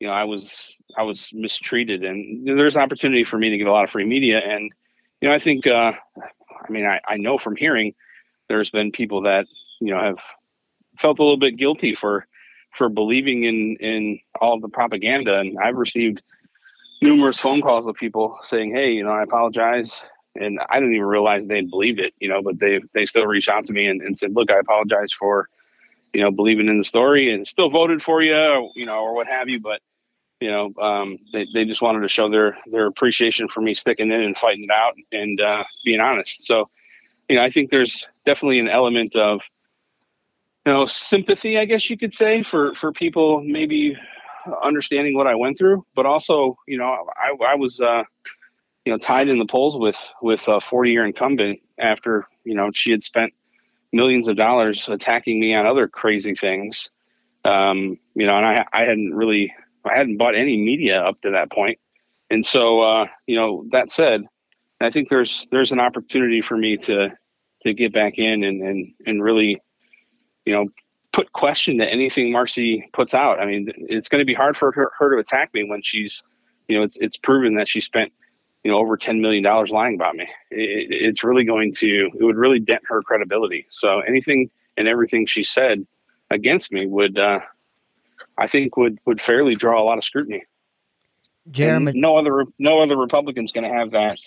you 0.00 0.06
know 0.06 0.12
I 0.12 0.24
was 0.24 0.74
I 0.96 1.02
was 1.02 1.30
mistreated, 1.32 2.04
and 2.04 2.46
there's 2.46 2.76
opportunity 2.76 3.24
for 3.24 3.38
me 3.38 3.50
to 3.50 3.58
get 3.58 3.66
a 3.66 3.72
lot 3.72 3.84
of 3.84 3.90
free 3.90 4.04
media. 4.04 4.38
And 4.38 4.70
you 5.20 5.28
know, 5.28 5.34
I 5.34 5.38
think. 5.38 5.66
Uh, 5.66 5.92
I 6.68 6.72
mean, 6.72 6.86
I, 6.86 7.00
I 7.06 7.16
know 7.16 7.38
from 7.38 7.56
hearing 7.56 7.94
there's 8.48 8.70
been 8.70 8.90
people 8.90 9.22
that 9.22 9.46
you 9.80 9.94
know 9.94 10.00
have 10.00 10.18
felt 10.98 11.18
a 11.18 11.22
little 11.22 11.38
bit 11.38 11.56
guilty 11.56 11.94
for 11.94 12.26
for 12.76 12.88
believing 12.88 13.44
in 13.44 13.76
in 13.80 14.20
all 14.40 14.60
the 14.60 14.68
propaganda, 14.68 15.38
and 15.38 15.58
I've 15.58 15.76
received 15.76 16.22
numerous 17.00 17.38
phone 17.38 17.62
calls 17.62 17.86
of 17.86 17.96
people 17.96 18.38
saying, 18.42 18.74
"Hey, 18.74 18.92
you 18.92 19.04
know, 19.04 19.10
I 19.10 19.22
apologize." 19.22 20.04
And 20.34 20.60
I 20.68 20.78
didn't 20.78 20.94
even 20.94 21.06
realize 21.06 21.46
they'd 21.46 21.68
believed 21.70 21.98
it, 21.98 22.14
you 22.20 22.28
know, 22.28 22.42
but 22.42 22.60
they 22.60 22.80
they 22.94 23.06
still 23.06 23.26
reached 23.26 23.48
out 23.48 23.64
to 23.66 23.72
me 23.72 23.86
and, 23.86 24.00
and 24.02 24.18
said, 24.18 24.34
"Look, 24.34 24.52
I 24.52 24.58
apologize 24.58 25.12
for 25.12 25.48
you 26.12 26.22
know, 26.22 26.30
believing 26.30 26.68
in 26.68 26.78
the 26.78 26.84
story 26.84 27.32
and 27.32 27.46
still 27.46 27.70
voted 27.70 28.02
for 28.02 28.22
you, 28.22 28.34
or, 28.34 28.70
you 28.74 28.86
know, 28.86 29.00
or 29.00 29.14
what 29.14 29.26
have 29.26 29.48
you. 29.48 29.60
But, 29.60 29.80
you 30.40 30.50
know, 30.50 30.72
um, 30.80 31.18
they, 31.32 31.46
they 31.52 31.64
just 31.64 31.82
wanted 31.82 32.00
to 32.00 32.08
show 32.08 32.30
their, 32.30 32.56
their 32.66 32.86
appreciation 32.86 33.48
for 33.48 33.60
me 33.60 33.74
sticking 33.74 34.10
in 34.12 34.22
and 34.22 34.38
fighting 34.38 34.64
it 34.64 34.70
out 34.70 34.94
and 35.12 35.40
uh, 35.40 35.64
being 35.84 36.00
honest. 36.00 36.46
So, 36.46 36.68
you 37.28 37.36
know, 37.36 37.44
I 37.44 37.50
think 37.50 37.70
there's 37.70 38.06
definitely 38.24 38.58
an 38.58 38.68
element 38.68 39.16
of, 39.16 39.42
you 40.66 40.72
know, 40.72 40.86
sympathy, 40.86 41.58
I 41.58 41.64
guess 41.64 41.88
you 41.90 41.98
could 41.98 42.14
say, 42.14 42.42
for, 42.42 42.74
for 42.74 42.92
people 42.92 43.42
maybe 43.42 43.96
understanding 44.62 45.14
what 45.16 45.26
I 45.26 45.34
went 45.34 45.58
through, 45.58 45.84
but 45.94 46.06
also, 46.06 46.56
you 46.66 46.78
know, 46.78 47.06
I, 47.16 47.52
I 47.52 47.54
was, 47.54 47.80
uh, 47.80 48.04
you 48.84 48.92
know, 48.92 48.98
tied 48.98 49.28
in 49.28 49.38
the 49.38 49.46
polls 49.46 49.76
with, 49.76 49.98
with 50.22 50.48
a 50.48 50.60
40 50.60 50.90
year 50.90 51.04
incumbent 51.04 51.60
after, 51.78 52.26
you 52.44 52.54
know, 52.54 52.70
she 52.72 52.90
had 52.90 53.02
spent 53.02 53.32
millions 53.92 54.28
of 54.28 54.36
dollars 54.36 54.88
attacking 54.88 55.40
me 55.40 55.54
on 55.54 55.66
other 55.66 55.88
crazy 55.88 56.34
things. 56.34 56.90
Um, 57.44 57.98
you 58.14 58.26
know, 58.26 58.36
and 58.36 58.44
I, 58.44 58.66
I 58.72 58.82
hadn't 58.82 59.14
really, 59.14 59.54
I 59.84 59.96
hadn't 59.96 60.18
bought 60.18 60.34
any 60.34 60.56
media 60.56 61.00
up 61.00 61.20
to 61.22 61.30
that 61.30 61.50
point. 61.50 61.78
And 62.30 62.44
so, 62.44 62.80
uh, 62.82 63.06
you 63.26 63.36
know, 63.36 63.64
that 63.72 63.90
said, 63.90 64.24
I 64.80 64.90
think 64.90 65.08
there's, 65.08 65.46
there's 65.50 65.72
an 65.72 65.80
opportunity 65.80 66.42
for 66.42 66.56
me 66.56 66.76
to, 66.78 67.10
to 67.62 67.74
get 67.74 67.92
back 67.92 68.18
in 68.18 68.44
and, 68.44 68.62
and, 68.62 68.92
and 69.06 69.22
really, 69.22 69.62
you 70.44 70.52
know, 70.52 70.68
put 71.12 71.32
question 71.32 71.78
to 71.78 71.86
anything 71.86 72.30
Marcy 72.30 72.88
puts 72.92 73.14
out. 73.14 73.40
I 73.40 73.46
mean, 73.46 73.72
it's 73.76 74.08
going 74.08 74.20
to 74.20 74.26
be 74.26 74.34
hard 74.34 74.56
for 74.56 74.70
her, 74.72 74.92
her 74.98 75.14
to 75.14 75.20
attack 75.20 75.54
me 75.54 75.64
when 75.68 75.82
she's, 75.82 76.22
you 76.68 76.76
know, 76.76 76.84
it's, 76.84 76.98
it's 76.98 77.16
proven 77.16 77.54
that 77.54 77.66
she 77.66 77.80
spent, 77.80 78.12
you 78.68 78.74
know, 78.74 78.80
over 78.80 78.98
$10 78.98 79.20
million 79.20 79.42
lying 79.70 79.94
about 79.94 80.14
me. 80.14 80.24
It, 80.50 80.88
it's 80.90 81.24
really 81.24 81.44
going 81.44 81.72
to, 81.76 82.10
it 82.14 82.22
would 82.22 82.36
really 82.36 82.58
dent 82.58 82.82
her 82.88 83.00
credibility. 83.00 83.66
So 83.70 84.00
anything 84.00 84.50
and 84.76 84.86
everything 84.86 85.24
she 85.26 85.42
said 85.42 85.86
against 86.30 86.70
me 86.70 86.86
would, 86.86 87.18
uh, 87.18 87.40
I 88.36 88.46
think 88.46 88.76
would, 88.76 88.98
would 89.06 89.22
fairly 89.22 89.54
draw 89.54 89.82
a 89.82 89.84
lot 89.84 89.96
of 89.96 90.04
scrutiny. 90.04 90.44
Jeremy, 91.50 91.92
And 91.92 92.00
no 92.02 92.18
other, 92.18 92.44
no 92.58 92.82
other 92.82 92.98
Republican's 92.98 93.52
going 93.52 93.66
to 93.66 93.74
have 93.74 93.92
that, 93.92 94.18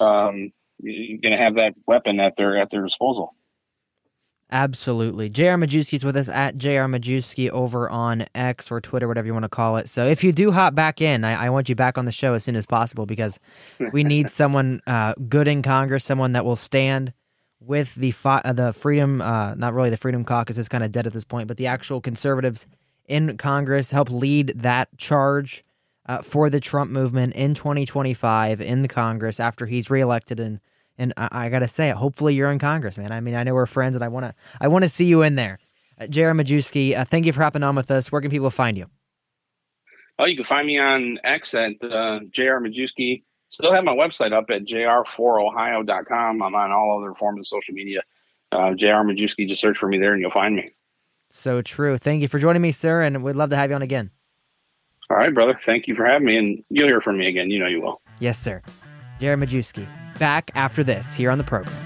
um, 0.00 0.52
going 0.82 1.20
to 1.22 1.36
have 1.36 1.54
that 1.54 1.76
weapon 1.86 2.18
at 2.18 2.34
their, 2.34 2.58
at 2.58 2.70
their 2.70 2.82
disposal. 2.82 3.36
Absolutely. 4.50 5.28
JR 5.28 5.56
Majewski's 5.56 6.04
with 6.04 6.16
us 6.16 6.28
at 6.28 6.56
JR 6.56 6.86
Majewski 6.86 7.50
over 7.50 7.90
on 7.90 8.26
X 8.34 8.70
or 8.70 8.80
Twitter, 8.80 9.08
whatever 9.08 9.26
you 9.26 9.32
want 9.32 9.42
to 9.42 9.48
call 9.48 9.76
it. 9.76 9.88
So 9.88 10.06
if 10.06 10.22
you 10.22 10.30
do 10.30 10.52
hop 10.52 10.74
back 10.74 11.00
in, 11.00 11.24
I, 11.24 11.46
I 11.46 11.50
want 11.50 11.68
you 11.68 11.74
back 11.74 11.98
on 11.98 12.04
the 12.04 12.12
show 12.12 12.34
as 12.34 12.44
soon 12.44 12.54
as 12.54 12.64
possible 12.64 13.06
because 13.06 13.40
we 13.92 14.04
need 14.04 14.30
someone 14.30 14.82
uh, 14.86 15.14
good 15.28 15.48
in 15.48 15.62
Congress, 15.62 16.04
someone 16.04 16.32
that 16.32 16.44
will 16.44 16.56
stand 16.56 17.12
with 17.58 17.96
the 17.96 18.12
fi- 18.12 18.42
uh, 18.44 18.52
the 18.52 18.72
Freedom, 18.72 19.20
uh, 19.20 19.54
not 19.56 19.74
really 19.74 19.90
the 19.90 19.96
Freedom 19.96 20.24
Caucus 20.24 20.58
is 20.58 20.68
kind 20.68 20.84
of 20.84 20.92
dead 20.92 21.08
at 21.08 21.12
this 21.12 21.24
point, 21.24 21.48
but 21.48 21.56
the 21.56 21.66
actual 21.66 22.00
conservatives 22.00 22.68
in 23.06 23.36
Congress 23.38 23.90
help 23.90 24.10
lead 24.10 24.52
that 24.56 24.96
charge 24.96 25.64
uh, 26.08 26.22
for 26.22 26.48
the 26.50 26.60
Trump 26.60 26.90
movement 26.92 27.34
in 27.34 27.54
2025 27.54 28.60
in 28.60 28.82
the 28.82 28.88
Congress 28.88 29.40
after 29.40 29.66
he's 29.66 29.90
reelected 29.90 30.38
and 30.38 30.60
and 30.98 31.12
I, 31.16 31.46
I 31.46 31.48
gotta 31.48 31.68
say 31.68 31.90
it. 31.90 31.96
Hopefully, 31.96 32.34
you're 32.34 32.50
in 32.50 32.58
Congress, 32.58 32.98
man. 32.98 33.12
I 33.12 33.20
mean, 33.20 33.34
I 33.34 33.42
know 33.42 33.54
we're 33.54 33.66
friends, 33.66 33.94
and 33.94 34.04
I 34.04 34.08
wanna, 34.08 34.34
I 34.60 34.68
wanna 34.68 34.88
see 34.88 35.04
you 35.04 35.22
in 35.22 35.34
there. 35.34 35.58
Uh, 35.98 36.06
J.R. 36.06 36.32
Majewski, 36.32 36.96
uh, 36.96 37.04
thank 37.04 37.26
you 37.26 37.32
for 37.32 37.42
hopping 37.42 37.62
on 37.62 37.74
with 37.74 37.90
us. 37.90 38.12
Where 38.12 38.20
can 38.20 38.30
people 38.30 38.50
find 38.50 38.76
you? 38.76 38.86
Oh, 40.18 40.24
you 40.24 40.36
can 40.36 40.44
find 40.44 40.66
me 40.66 40.78
on 40.78 41.18
X 41.24 41.54
at 41.54 41.72
uh, 41.82 42.20
JR 42.30 42.58
Majewski. 42.58 43.22
Still 43.48 43.72
have 43.72 43.84
my 43.84 43.94
website 43.94 44.32
up 44.32 44.50
at 44.50 44.64
jr4ohio.com. 44.64 46.42
I'm 46.42 46.54
on 46.54 46.72
all 46.72 46.98
other 46.98 47.14
forms 47.14 47.40
of 47.40 47.46
social 47.46 47.74
media. 47.74 48.02
Uh, 48.50 48.72
JR 48.74 49.04
Majewski, 49.04 49.46
just 49.48 49.60
search 49.60 49.76
for 49.78 49.88
me 49.88 49.98
there 49.98 50.12
and 50.12 50.20
you'll 50.20 50.30
find 50.30 50.56
me. 50.56 50.66
So 51.30 51.60
true. 51.60 51.98
Thank 51.98 52.22
you 52.22 52.28
for 52.28 52.38
joining 52.38 52.62
me, 52.62 52.72
sir, 52.72 53.02
and 53.02 53.22
we'd 53.22 53.36
love 53.36 53.50
to 53.50 53.56
have 53.56 53.70
you 53.70 53.76
on 53.76 53.82
again. 53.82 54.10
All 55.10 55.16
right, 55.16 55.32
brother. 55.32 55.58
Thank 55.62 55.86
you 55.86 55.94
for 55.94 56.04
having 56.04 56.26
me, 56.26 56.36
and 56.36 56.64
you'll 56.68 56.88
hear 56.88 57.00
from 57.00 57.18
me 57.18 57.28
again. 57.28 57.50
You 57.50 57.60
know 57.60 57.66
you 57.66 57.80
will. 57.80 58.00
Yes, 58.18 58.38
sir. 58.38 58.62
J.R. 59.18 59.36
Majewski, 59.36 59.88
back 60.18 60.50
after 60.54 60.84
this 60.84 61.14
here 61.14 61.30
on 61.30 61.38
the 61.38 61.44
program. 61.44 61.76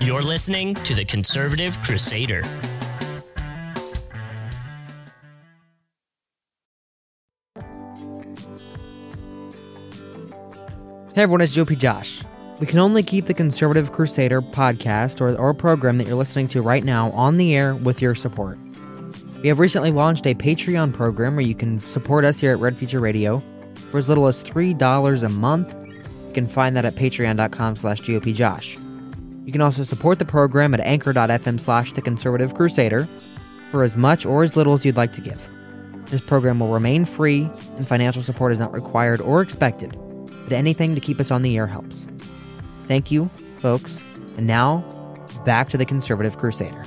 You're 0.00 0.22
listening 0.22 0.74
to 0.74 0.94
the 0.94 1.04
Conservative 1.04 1.76
Crusader. 1.82 2.42
Hey 11.14 11.22
everyone, 11.22 11.40
it's 11.40 11.56
GOP 11.56 11.78
Josh. 11.78 12.22
We 12.60 12.66
can 12.66 12.78
only 12.78 13.02
keep 13.02 13.24
the 13.24 13.32
Conservative 13.32 13.90
Crusader 13.90 14.42
podcast 14.42 15.22
or, 15.22 15.34
or 15.38 15.54
program 15.54 15.96
that 15.96 16.06
you're 16.06 16.16
listening 16.16 16.48
to 16.48 16.60
right 16.60 16.84
now 16.84 17.10
on 17.12 17.38
the 17.38 17.56
air 17.56 17.74
with 17.74 18.02
your 18.02 18.14
support. 18.14 18.58
We 19.40 19.48
have 19.48 19.58
recently 19.58 19.92
launched 19.92 20.26
a 20.26 20.34
Patreon 20.34 20.92
program 20.92 21.36
where 21.36 21.44
you 21.46 21.54
can 21.54 21.80
support 21.80 22.26
us 22.26 22.38
here 22.38 22.52
at 22.52 22.58
Red 22.58 22.76
Future 22.76 23.00
Radio 23.00 23.42
for 23.90 23.96
as 23.96 24.10
little 24.10 24.26
as 24.26 24.44
$3 24.44 25.22
a 25.22 25.28
month. 25.30 25.74
You 26.36 26.42
can 26.42 26.50
find 26.50 26.76
that 26.76 26.84
at 26.84 26.96
patreon.com 26.96 27.76
slash 27.76 28.02
GOPJosh. 28.02 29.46
You 29.46 29.52
can 29.52 29.62
also 29.62 29.84
support 29.84 30.18
the 30.18 30.26
program 30.26 30.74
at 30.74 30.80
anchor.fm 30.80 31.58
slash 31.58 31.94
the 31.94 32.02
conservative 32.02 32.52
crusader 32.52 33.08
for 33.70 33.82
as 33.82 33.96
much 33.96 34.26
or 34.26 34.42
as 34.42 34.54
little 34.54 34.74
as 34.74 34.84
you'd 34.84 34.98
like 34.98 35.14
to 35.14 35.22
give. 35.22 35.42
This 36.10 36.20
program 36.20 36.60
will 36.60 36.68
remain 36.68 37.06
free 37.06 37.48
and 37.78 37.88
financial 37.88 38.20
support 38.22 38.52
is 38.52 38.60
not 38.60 38.74
required 38.74 39.22
or 39.22 39.40
expected, 39.40 39.98
but 40.44 40.52
anything 40.52 40.94
to 40.94 41.00
keep 41.00 41.20
us 41.20 41.30
on 41.30 41.40
the 41.40 41.56
air 41.56 41.66
helps. 41.66 42.06
Thank 42.86 43.10
you, 43.10 43.30
folks. 43.60 44.04
And 44.36 44.46
now, 44.46 44.84
back 45.46 45.70
to 45.70 45.78
the 45.78 45.86
conservative 45.86 46.36
crusader. 46.36 46.84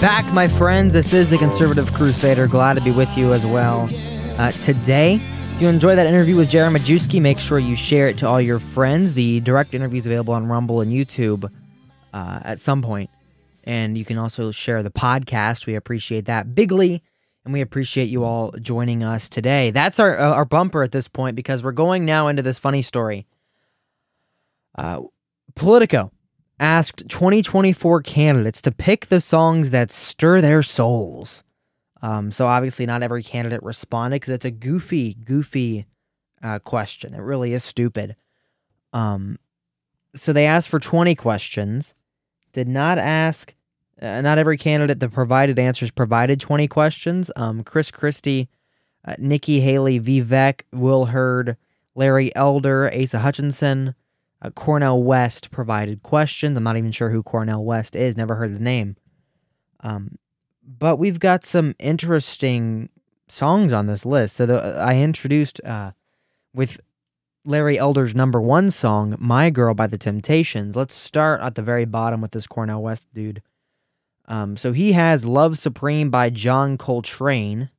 Back, 0.00 0.32
my 0.32 0.48
friends. 0.48 0.94
This 0.94 1.12
is 1.12 1.28
the 1.28 1.36
Conservative 1.36 1.92
Crusader. 1.92 2.46
Glad 2.46 2.78
to 2.78 2.80
be 2.80 2.90
with 2.90 3.18
you 3.18 3.34
as 3.34 3.44
well. 3.44 3.86
Uh, 4.38 4.50
today, 4.52 5.16
if 5.16 5.60
you 5.60 5.68
enjoy 5.68 5.94
that 5.94 6.06
interview 6.06 6.36
with 6.36 6.48
J.R. 6.48 6.70
Majewski, 6.70 7.20
make 7.20 7.38
sure 7.38 7.58
you 7.58 7.76
share 7.76 8.08
it 8.08 8.16
to 8.16 8.26
all 8.26 8.40
your 8.40 8.58
friends. 8.58 9.12
The 9.12 9.40
direct 9.40 9.74
interview 9.74 9.98
is 9.98 10.06
available 10.06 10.32
on 10.32 10.46
Rumble 10.46 10.80
and 10.80 10.90
YouTube 10.90 11.52
uh, 12.14 12.40
at 12.42 12.58
some 12.60 12.80
point. 12.80 13.10
And 13.64 13.98
you 13.98 14.06
can 14.06 14.16
also 14.16 14.50
share 14.50 14.82
the 14.82 14.90
podcast. 14.90 15.66
We 15.66 15.74
appreciate 15.74 16.24
that 16.24 16.54
bigly. 16.54 17.02
And 17.44 17.52
we 17.52 17.60
appreciate 17.60 18.08
you 18.08 18.24
all 18.24 18.52
joining 18.52 19.04
us 19.04 19.28
today. 19.28 19.70
That's 19.70 19.98
our, 19.98 20.18
uh, 20.18 20.32
our 20.32 20.46
bumper 20.46 20.82
at 20.82 20.92
this 20.92 21.08
point 21.08 21.36
because 21.36 21.62
we're 21.62 21.72
going 21.72 22.06
now 22.06 22.28
into 22.28 22.40
this 22.40 22.58
funny 22.58 22.80
story. 22.80 23.26
Uh, 24.78 25.02
Politico 25.54 26.10
asked 26.60 27.08
2024 27.08 28.02
candidates 28.02 28.62
to 28.62 28.70
pick 28.70 29.06
the 29.06 29.20
songs 29.20 29.70
that 29.70 29.90
stir 29.90 30.40
their 30.40 30.62
souls. 30.62 31.42
Um, 32.02 32.30
so 32.30 32.46
obviously, 32.46 32.86
not 32.86 33.02
every 33.02 33.22
candidate 33.22 33.62
responded 33.62 34.16
because 34.16 34.34
it's 34.34 34.44
a 34.44 34.50
goofy, 34.50 35.14
goofy 35.14 35.86
uh, 36.42 36.58
question. 36.60 37.14
It 37.14 37.20
really 37.20 37.52
is 37.52 37.64
stupid. 37.64 38.14
Um, 38.92 39.38
so 40.14 40.32
they 40.32 40.46
asked 40.46 40.68
for 40.68 40.78
20 40.78 41.14
questions. 41.14 41.94
Did 42.52 42.68
not 42.68 42.98
ask. 42.98 43.54
Uh, 44.00 44.20
not 44.22 44.38
every 44.38 44.56
candidate 44.56 44.98
that 45.00 45.12
provided 45.12 45.58
answers 45.58 45.90
provided 45.90 46.40
20 46.40 46.68
questions. 46.68 47.30
Um, 47.36 47.62
Chris 47.62 47.90
Christie, 47.90 48.48
uh, 49.04 49.14
Nikki 49.18 49.60
Haley, 49.60 50.00
Vivek, 50.00 50.62
Will 50.72 51.06
Hurd, 51.06 51.56
Larry 51.94 52.34
Elder, 52.34 52.90
Asa 52.94 53.18
Hutchinson, 53.18 53.94
uh, 54.42 54.50
Cornel 54.50 55.02
West 55.02 55.50
provided 55.50 56.02
questions. 56.02 56.56
I'm 56.56 56.64
not 56.64 56.76
even 56.76 56.92
sure 56.92 57.10
who 57.10 57.22
Cornel 57.22 57.64
West 57.64 57.94
is. 57.94 58.16
Never 58.16 58.36
heard 58.36 58.54
the 58.54 58.60
name. 58.60 58.96
Um, 59.80 60.16
but 60.62 60.96
we've 60.96 61.18
got 61.18 61.44
some 61.44 61.74
interesting 61.78 62.88
songs 63.28 63.72
on 63.72 63.86
this 63.86 64.04
list. 64.06 64.36
So 64.36 64.46
the, 64.46 64.78
I 64.78 64.96
introduced 64.96 65.60
uh, 65.64 65.92
with 66.54 66.80
Larry 67.44 67.78
Elder's 67.78 68.14
number 68.14 68.40
one 68.40 68.70
song, 68.70 69.16
"My 69.18 69.50
Girl" 69.50 69.74
by 69.74 69.86
the 69.86 69.98
Temptations. 69.98 70.76
Let's 70.76 70.94
start 70.94 71.40
at 71.40 71.54
the 71.54 71.62
very 71.62 71.84
bottom 71.84 72.20
with 72.20 72.32
this 72.32 72.46
Cornell 72.46 72.82
West 72.82 73.06
dude. 73.14 73.42
Um, 74.26 74.56
so 74.56 74.72
he 74.72 74.92
has 74.92 75.26
"Love 75.26 75.58
Supreme" 75.58 76.10
by 76.10 76.30
John 76.30 76.76
Coltrane. 76.78 77.70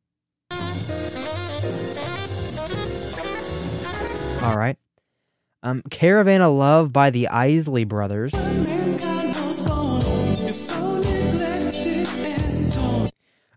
All 4.42 4.58
right. 4.58 4.78
Um, 5.64 5.84
Caravan 5.90 6.42
of 6.42 6.54
Love 6.54 6.92
by 6.92 7.12
the 7.12 7.28
Isley 7.28 7.84
Brothers. 7.84 8.34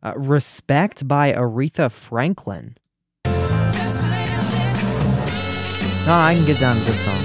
Uh, 0.02 0.12
Respect 0.16 1.08
by 1.08 1.32
Aretha 1.32 1.90
Franklin. 1.90 2.76
No, 6.06 6.12
I 6.12 6.34
can 6.36 6.44
get 6.44 6.60
down 6.60 6.76
to 6.76 6.84
this 6.84 7.00
song. 7.02 7.24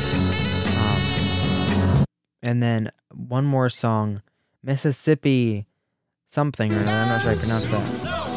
Um, 1.99 2.05
and 2.41 2.63
then 2.63 2.89
one 3.13 3.43
more 3.43 3.67
song, 3.67 4.21
Mississippi 4.63 5.65
something 6.25 6.71
or 6.71 6.77
another. 6.77 6.91
I'm 6.91 7.07
not 7.09 7.21
sure 7.23 7.31
I 7.31 7.35
pronounce 7.35 7.67
that. 7.67 8.28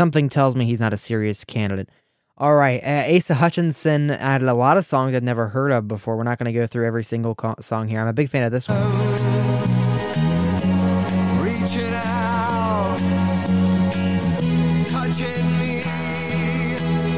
Something 0.00 0.30
tells 0.30 0.56
me 0.56 0.64
he's 0.64 0.80
not 0.80 0.94
a 0.94 0.96
serious 0.96 1.44
candidate. 1.44 1.90
All 2.38 2.54
right, 2.54 2.82
uh, 2.82 3.14
Asa 3.14 3.34
Hutchinson 3.34 4.10
added 4.10 4.48
a 4.48 4.54
lot 4.54 4.78
of 4.78 4.86
songs 4.86 5.14
I've 5.14 5.22
never 5.22 5.48
heard 5.48 5.72
of 5.72 5.88
before. 5.88 6.16
We're 6.16 6.22
not 6.22 6.38
going 6.38 6.50
to 6.50 6.58
go 6.58 6.66
through 6.66 6.86
every 6.86 7.04
single 7.04 7.34
co- 7.34 7.56
song 7.60 7.86
here. 7.86 8.00
I'm 8.00 8.08
a 8.08 8.14
big 8.14 8.30
fan 8.30 8.42
of 8.42 8.50
this 8.50 8.66
one. 8.66 8.80
Reaching 11.42 11.92
out, 11.92 12.96
touching 14.88 15.58
me, 15.58 15.82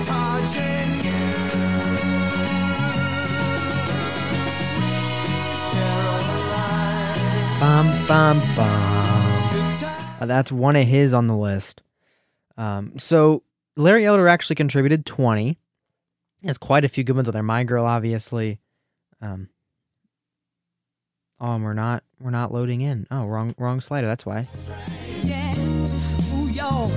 touching. 0.04 1.02
Bum 7.60 8.06
bum 8.08 8.40
bum. 8.56 8.82
Uh, 10.20 10.26
that's 10.26 10.50
one 10.50 10.74
of 10.74 10.88
his 10.88 11.14
on 11.14 11.28
the 11.28 11.36
list. 11.36 11.81
Um, 12.56 12.98
so 12.98 13.42
Larry 13.76 14.04
Elder 14.04 14.28
actually 14.28 14.56
contributed 14.56 15.06
20. 15.06 15.58
He 16.40 16.46
has 16.48 16.58
quite 16.58 16.84
a 16.84 16.88
few 16.88 17.04
good 17.04 17.16
ones 17.16 17.28
on 17.28 17.34
there. 17.34 17.42
My 17.42 17.64
Girl, 17.64 17.84
obviously. 17.84 18.58
Um, 19.20 19.48
oh, 21.40 21.56
we're 21.58 21.72
not 21.72 22.02
we're 22.20 22.30
not 22.30 22.52
loading 22.52 22.80
in. 22.80 23.06
Oh, 23.10 23.24
wrong 23.26 23.54
wrong 23.58 23.80
slider. 23.80 24.08
That's 24.08 24.26
why. 24.26 24.48
Yeah. 25.22 25.56
Ooh, 26.34 26.48
yo. 26.48 26.88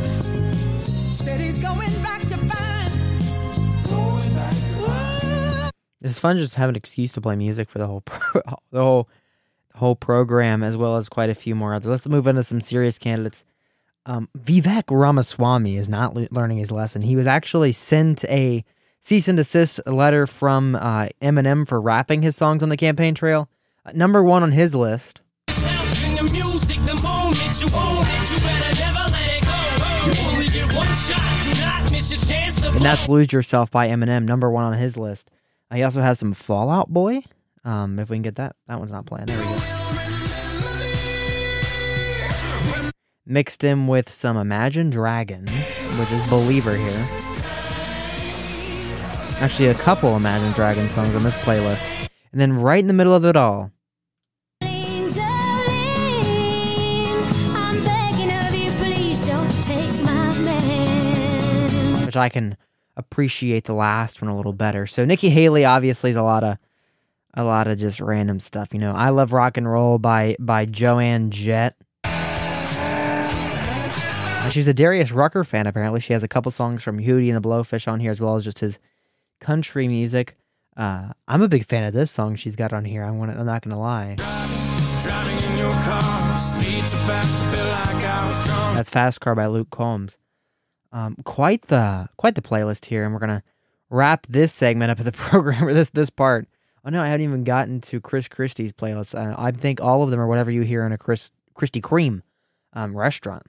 Said 0.86 1.39
he's 1.39 1.60
going 1.60 1.91
back 2.02 2.22
to 2.22 2.38
find. 2.38 3.88
Going 3.88 4.36
back. 4.36 5.72
It's 6.02 6.20
fun 6.20 6.38
just 6.38 6.54
to 6.54 6.60
have 6.60 6.70
an 6.70 6.76
excuse 6.76 7.13
to 7.13 7.22
play 7.22 7.36
music 7.36 7.70
for 7.70 7.78
the 7.78 7.88
whole 7.88 8.02
pro- 8.02 8.41
the 8.72 8.82
whole 8.82 9.10
the 9.72 9.78
whole 9.78 9.96
program 9.96 10.63
as 10.63 10.76
well 10.76 10.98
as 10.98 11.08
quite 11.08 11.30
a 11.30 11.36
few 11.36 11.54
more 11.54 11.74
others. 11.76 11.89
Let's 11.89 12.08
move 12.08 12.26
into 12.26 12.44
some 12.44 12.62
serious 12.62 12.98
candidates. 12.98 13.44
Um, 14.08 14.30
Vivek 14.38 14.84
Ramaswamy 14.89 15.78
is 15.78 15.89
not 15.89 16.13
le- 16.13 16.28
learning 16.32 16.58
his 16.58 16.72
lesson. 16.72 17.02
He 17.02 17.15
was 17.15 17.26
actually 17.28 17.72
sent 17.72 18.24
a 18.26 18.63
cease 19.02 19.28
and 19.28 19.38
desist 19.38 19.80
letter 19.88 20.28
from 20.28 20.76
uh, 20.76 21.08
Eminem 21.22 21.68
for 21.68 21.82
rapping 21.82 22.22
his 22.22 22.36
songs 22.36 22.62
on 22.62 22.70
the 22.70 22.78
campaign 22.78 23.15
trail. 23.15 23.50
Uh, 23.86 23.91
number 23.96 24.24
one 24.24 24.44
on 24.44 24.52
his 24.52 24.76
list. 24.76 25.22
in 25.48 26.15
the 26.15 26.30
music, 26.32 26.78
the 26.86 27.00
moment 27.02 27.62
you 27.62 27.68
own 27.76 28.06
it, 28.08 28.32
you 28.32 28.39
better 28.41 28.80
never 28.80 29.12
let 29.12 29.32
it 29.32 29.44
go. 29.44 30.22
You 30.22 30.30
only 30.32 30.48
get 30.48 30.76
one 30.76 30.88
shot, 30.96 31.44
do 31.44 31.62
not 31.62 31.91
miss 31.91 32.12
your 32.12 32.22
chance 32.22 32.62
to 32.62 32.68
and 32.70 32.82
that's 32.82 33.08
"Lose 33.10 33.34
Yourself" 33.34 33.72
by 33.72 33.88
Eminem, 33.88 34.26
number 34.26 34.52
one 34.52 34.65
on 34.65 34.74
his 34.74 34.98
list. 34.98 35.32
Uh, 35.72 35.78
he 35.78 35.84
also 35.84 36.02
has 36.02 36.20
some 36.20 36.34
Fall 36.34 36.70
Out 36.70 36.89
Boy. 36.89 37.24
Um, 37.63 37.98
if 37.98 38.10
we 38.12 38.18
can 38.18 38.22
get 38.22 38.36
that, 38.36 38.56
that 38.68 38.78
one's 38.78 38.91
not 38.91 39.08
playing. 39.08 39.26
There 39.26 39.38
we 39.39 39.44
go. 39.44 40.14
Mixed 43.28 43.64
in 43.64 43.88
with 43.88 44.08
some 44.08 44.38
Imagine 44.38 44.92
Dragons, 44.92 45.50
which 45.98 46.12
is 46.12 46.30
Believer 46.30 46.78
here. 46.78 47.08
Actually, 49.40 49.70
a 49.70 49.74
couple 49.74 50.16
Imagine 50.16 50.52
Dragons 50.52 50.92
songs 50.92 51.16
on 51.16 51.24
this 51.24 51.34
playlist, 51.38 51.84
and 52.32 52.40
then 52.40 52.54
right 52.54 52.78
in 52.80 52.86
the 52.86 52.94
middle 52.94 53.16
of 53.16 53.26
it 53.26 53.36
all, 53.36 53.72
which 62.06 62.16
I 62.16 62.30
can 62.32 62.58
appreciate 62.96 63.64
the 63.64 63.74
last 63.74 64.22
one 64.22 64.30
a 64.30 64.38
little 64.38 64.54
better. 64.54 64.86
So 64.86 65.04
Nikki 65.04 65.30
Haley 65.30 65.66
obviously 65.66 66.12
is 66.12 66.16
a 66.16 66.22
lot 66.22 66.44
of 66.44 66.60
a 67.34 67.44
lot 67.44 67.68
of 67.68 67.80
just 67.80 68.00
random 68.00 68.40
stuff. 68.40 68.72
You 68.72 68.80
know, 68.80 68.94
I 68.94 69.10
love 69.10 69.34
rock 69.34 69.58
and 69.58 69.68
roll 69.68 69.98
by 69.98 70.36
by 70.40 70.66
Joanne 70.66 71.32
Jett. 71.32 71.76
Uh, 74.46 74.50
She's 74.50 74.68
a 74.68 74.74
Darius 74.74 75.12
Rucker 75.12 75.44
fan. 75.44 75.66
Apparently, 75.66 76.00
she 76.00 76.14
has 76.14 76.22
a 76.22 76.28
couple 76.28 76.52
songs 76.52 76.84
from 76.84 77.00
Hootie 77.00 77.34
and 77.34 77.44
the 77.44 77.48
Blowfish 77.48 77.92
on 77.92 78.00
here, 78.00 78.12
as 78.12 78.22
well 78.22 78.36
as 78.36 78.44
just 78.44 78.60
his 78.60 78.78
country 79.40 79.88
music. 79.88 80.38
Uh, 80.78 81.10
I'm 81.28 81.42
a 81.42 81.48
big 81.48 81.66
fan 81.66 81.84
of 81.84 81.94
this 81.94 82.12
song 82.12 82.36
she's 82.36 82.56
got 82.56 82.74
on 82.74 82.86
here. 82.86 83.04
I 83.04 83.10
want. 83.12 83.32
I'm 83.32 83.46
not 83.46 83.64
gonna 83.64 83.80
lie. 83.80 84.16
Driving 85.02 85.82
car, 85.82 86.60
like. 86.60 86.92
That's 88.76 88.90
Fast 88.90 89.22
Car 89.22 89.36
by 89.36 89.48
Luke 89.48 89.70
Combs. 89.72 90.18
Um, 90.92 91.16
quite 91.24 91.64
the 91.64 92.10
quite 92.18 92.36
the 92.36 92.42
playlist 92.42 92.86
here, 92.86 93.04
and 93.04 93.14
we're 93.14 93.20
gonna 93.20 93.44
wrap 93.90 94.28
this 94.28 94.54
segment 94.54 94.92
up 94.92 95.00
of 95.00 95.06
the 95.06 95.12
program 95.12 95.66
or 95.66 95.74
this 95.74 95.90
this 95.90 96.10
part. 96.10 96.48
Oh 96.84 96.90
no, 96.90 97.02
I 97.02 97.08
haven't 97.08 97.26
even 97.26 97.44
gotten 97.46 97.82
to 97.82 98.00
Chris 98.00 98.28
Christie's 98.28 98.74
playlist. 98.74 99.16
Uh, 99.16 99.34
I 99.38 99.52
think 99.52 99.82
all 99.82 100.04
of 100.04 100.12
them 100.12 100.20
are 100.20 100.28
whatever 100.28 100.52
you 100.52 100.62
hear 100.62 100.86
in 100.86 100.92
a 100.92 100.98
Chris 100.98 101.32
Christie 101.56 101.82
Cream 101.82 102.22
um, 102.74 102.96
restaurant. 102.96 103.44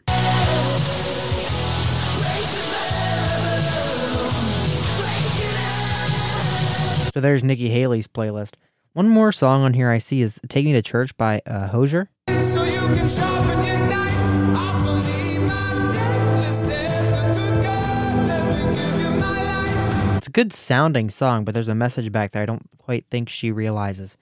So 7.16 7.20
there's 7.20 7.42
Nikki 7.42 7.70
Haley's 7.70 8.06
playlist. 8.06 8.56
One 8.92 9.08
more 9.08 9.32
song 9.32 9.62
on 9.62 9.72
here 9.72 9.88
I 9.88 9.96
see 9.96 10.20
is 10.20 10.38
"Take 10.48 10.66
Me 10.66 10.74
to 10.74 10.82
Church" 10.82 11.16
by 11.16 11.40
uh, 11.46 11.68
Hozier. 11.68 12.10
So 12.28 12.62
you 12.62 12.78
can 12.78 13.08
sharpen 13.08 13.64
your 13.64 13.78
knife. 13.88 14.54
Offer 14.54 15.08
me 15.08 15.38
my 15.38 15.92
death 15.94 16.44
instead. 16.44 17.34
The 17.34 17.40
good 17.40 17.64
God, 17.64 18.28
let 18.28 18.68
me 18.68 18.74
give 18.74 19.00
you 19.00 19.10
my 19.18 20.02
life. 20.02 20.16
It's 20.18 20.26
a 20.26 20.30
good 20.30 20.52
sounding 20.52 21.08
song, 21.08 21.46
but 21.46 21.54
there's 21.54 21.68
a 21.68 21.74
message 21.74 22.12
back 22.12 22.32
there 22.32 22.42
I 22.42 22.44
don't 22.44 22.68
quite 22.76 23.06
think 23.10 23.30
she 23.30 23.50
realizes. 23.50 24.18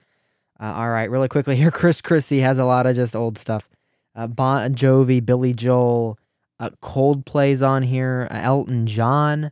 Uh, 0.57 0.71
all 0.77 0.89
right, 0.89 1.11
really 1.11 1.27
quickly 1.27 1.57
here, 1.57 1.71
Chris 1.81 2.01
Christie 2.01 2.39
has 2.39 2.59
a 2.59 2.65
lot 2.65 2.85
of 2.85 2.95
just 2.95 3.13
old 3.13 3.37
stuff. 3.37 3.67
Uh, 4.15 4.27
Bon 4.27 4.73
Jovi, 4.73 5.19
Billy 5.25 5.53
Joel, 5.53 6.17
uh, 6.61 6.69
Coldplay's 6.81 7.61
on 7.61 7.83
here. 7.83 8.29
Uh, 8.31 8.39
Elton 8.41 8.87
John 8.87 9.51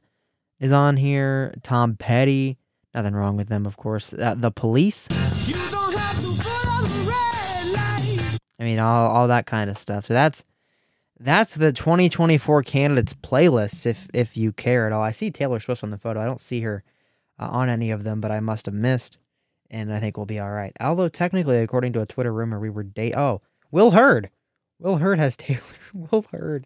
is 0.62 0.72
on 0.72 0.96
here. 0.96 1.54
Tom 1.62 1.98
Petty, 1.98 2.58
nothing 2.94 3.14
wrong 3.14 3.38
with 3.38 3.48
them, 3.50 3.66
of 3.66 3.78
course. 3.78 4.14
Uh, 4.14 4.36
the 4.38 4.52
Police. 4.52 5.08
You 5.46 5.56
don't 5.72 5.94
have 5.96 6.20
to 6.22 6.44
put 6.44 6.68
on 6.68 6.84
the. 6.84 8.40
I 8.60 8.64
mean, 8.64 8.80
all 8.80 9.08
all 9.08 9.28
that 9.28 9.46
kind 9.46 9.70
of 9.70 9.78
stuff. 9.78 10.06
So 10.06 10.14
that's 10.14 10.44
that's 11.20 11.56
the 11.56 11.72
2024 11.72 12.64
candidates 12.64 13.14
playlist. 13.14 13.86
If 13.86 14.08
if 14.14 14.38
you 14.38 14.52
care 14.52 14.88
at 14.88 14.94
all, 14.94 15.02
I 15.02 15.12
see 15.12 15.32
Taylor 15.32 15.60
Swift 15.60 15.84
on 15.84 15.90
the 15.90 15.98
photo. 15.98 16.22
I 16.22 16.26
don't 16.26 16.42
see 16.42 16.62
her 16.62 16.84
uh, 17.40 17.50
on 17.52 17.70
any 17.70 17.92
of 17.92 18.04
them, 18.04 18.22
but 18.22 18.32
I 18.32 18.40
must 18.40 18.66
have 18.68 18.76
missed, 18.76 19.18
and 19.70 19.94
I 19.94 20.00
think 20.00 20.18
we'll 20.18 20.26
be 20.26 20.40
all 20.40 20.52
right. 20.52 20.74
Although 20.80 21.10
technically, 21.10 21.58
according 21.60 21.94
to 21.94 22.02
a 22.02 22.06
Twitter 22.06 22.32
rumor, 22.34 22.60
we 22.60 22.70
were 22.70 22.84
date. 22.84 23.16
Oh, 23.16 23.42
Will 23.72 23.92
Hurd. 23.92 24.30
Will 24.80 24.98
Hurd 24.98 25.20
has 25.20 25.36
Taylor. 25.38 25.62
Will 25.94 26.26
Hurd. 26.32 26.64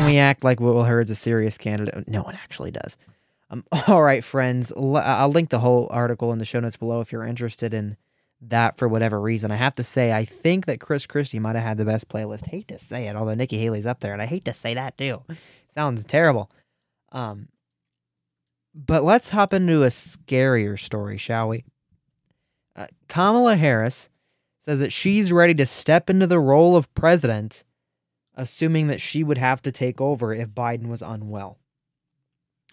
And 0.00 0.06
we 0.08 0.16
act 0.16 0.42
like 0.44 0.60
Will 0.60 0.82
Hurd's 0.84 1.10
a 1.10 1.14
serious 1.14 1.58
candidate. 1.58 2.08
No 2.08 2.22
one 2.22 2.34
actually 2.34 2.70
does. 2.70 2.96
Um, 3.50 3.64
all 3.86 4.02
right, 4.02 4.24
friends. 4.24 4.72
l- 4.74 4.96
I'll 4.96 5.28
link 5.28 5.50
the 5.50 5.58
whole 5.58 5.88
article 5.90 6.32
in 6.32 6.38
the 6.38 6.46
show 6.46 6.58
notes 6.60 6.78
below 6.78 7.02
if 7.02 7.12
you're 7.12 7.26
interested 7.26 7.74
in 7.74 7.98
that 8.40 8.78
for 8.78 8.88
whatever 8.88 9.20
reason. 9.20 9.50
I 9.50 9.56
have 9.56 9.74
to 9.76 9.84
say, 9.84 10.12
I 10.12 10.24
think 10.24 10.64
that 10.64 10.80
Chris 10.80 11.06
Christie 11.06 11.38
might 11.38 11.54
have 11.54 11.64
had 11.64 11.76
the 11.76 11.84
best 11.84 12.08
playlist. 12.08 12.46
Hate 12.46 12.68
to 12.68 12.78
say 12.78 13.08
it, 13.08 13.14
although 13.16 13.34
Nikki 13.34 13.58
Haley's 13.58 13.86
up 13.86 14.00
there, 14.00 14.14
and 14.14 14.22
I 14.22 14.26
hate 14.26 14.46
to 14.46 14.54
say 14.54 14.72
that 14.72 14.96
too. 14.96 15.20
Sounds 15.74 16.06
terrible. 16.06 16.50
Um, 17.12 17.48
but 18.74 19.04
let's 19.04 19.28
hop 19.28 19.52
into 19.52 19.82
a 19.82 19.88
scarier 19.88 20.78
story, 20.80 21.18
shall 21.18 21.48
we? 21.48 21.64
Uh, 22.74 22.86
Kamala 23.08 23.56
Harris 23.56 24.08
says 24.60 24.78
that 24.78 24.92
she's 24.92 25.30
ready 25.30 25.52
to 25.54 25.66
step 25.66 26.08
into 26.08 26.26
the 26.26 26.38
role 26.38 26.74
of 26.76 26.92
president, 26.94 27.64
assuming 28.40 28.86
that 28.86 29.00
she 29.00 29.22
would 29.22 29.38
have 29.38 29.60
to 29.62 29.70
take 29.70 30.00
over 30.00 30.32
if 30.32 30.48
Biden 30.48 30.88
was 30.88 31.02
unwell. 31.02 31.58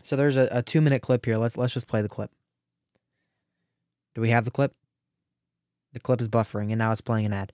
So 0.02 0.16
there's 0.16 0.38
a, 0.38 0.48
a 0.52 0.62
two 0.62 0.80
minute 0.80 1.02
clip 1.02 1.26
here. 1.26 1.38
Let's 1.38 1.58
let's 1.58 1.74
just 1.74 1.88
play 1.88 2.02
the 2.02 2.10
clip. 2.10 2.32
Do 4.16 4.22
we 4.22 4.30
have 4.30 4.46
the 4.46 4.52
clip? 4.52 4.74
The 5.94 6.00
clip 6.00 6.22
is 6.22 6.30
buffering 6.30 6.70
and 6.70 6.78
now 6.78 6.92
it's 6.92 7.02
playing 7.02 7.26
an 7.26 7.34
ad. 7.34 7.52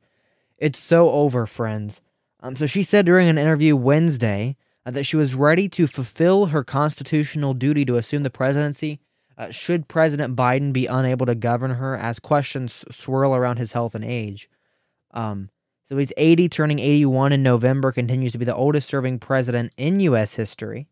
It's 0.58 0.80
so 0.80 1.10
over, 1.10 1.48
friends. 1.48 2.02
Um, 2.40 2.56
so 2.56 2.68
she 2.68 2.84
said 2.84 3.06
during 3.06 3.28
an 3.28 3.38
interview 3.38 3.76
Wednesday 3.76 4.58
uh, 4.86 4.92
that 4.92 5.06
she 5.06 5.18
was 5.18 5.34
ready 5.34 5.68
to 5.70 5.88
fulfill 5.88 6.48
her 6.48 6.64
constitutional 6.64 7.54
duty 7.54 7.86
to 7.86 7.96
assume 7.96 8.24
the 8.24 8.30
presidency 8.30 9.00
uh, 9.38 9.50
should 9.50 9.88
President 9.88 10.36
Biden 10.36 10.72
be 10.72 10.86
unable 10.86 11.26
to 11.26 11.36
govern 11.36 11.72
her 11.72 11.98
as 11.98 12.20
questions 12.20 12.86
swirl 12.92 13.34
around 13.34 13.58
his 13.58 13.72
health 13.72 13.96
and 13.96 14.06
age. 14.06 14.48
Um, 15.12 15.50
so 15.86 15.98
he's 15.98 16.14
80, 16.18 16.50
turning 16.50 16.80
81 16.80 17.34
in 17.34 17.44
November, 17.44 17.92
continues 17.92 18.32
to 18.34 18.38
be 18.38 18.46
the 18.46 18.56
oldest 18.56 18.88
serving 18.88 19.20
president 19.20 19.74
in 19.78 20.00
U.S. 20.02 20.36
history. 20.36 20.88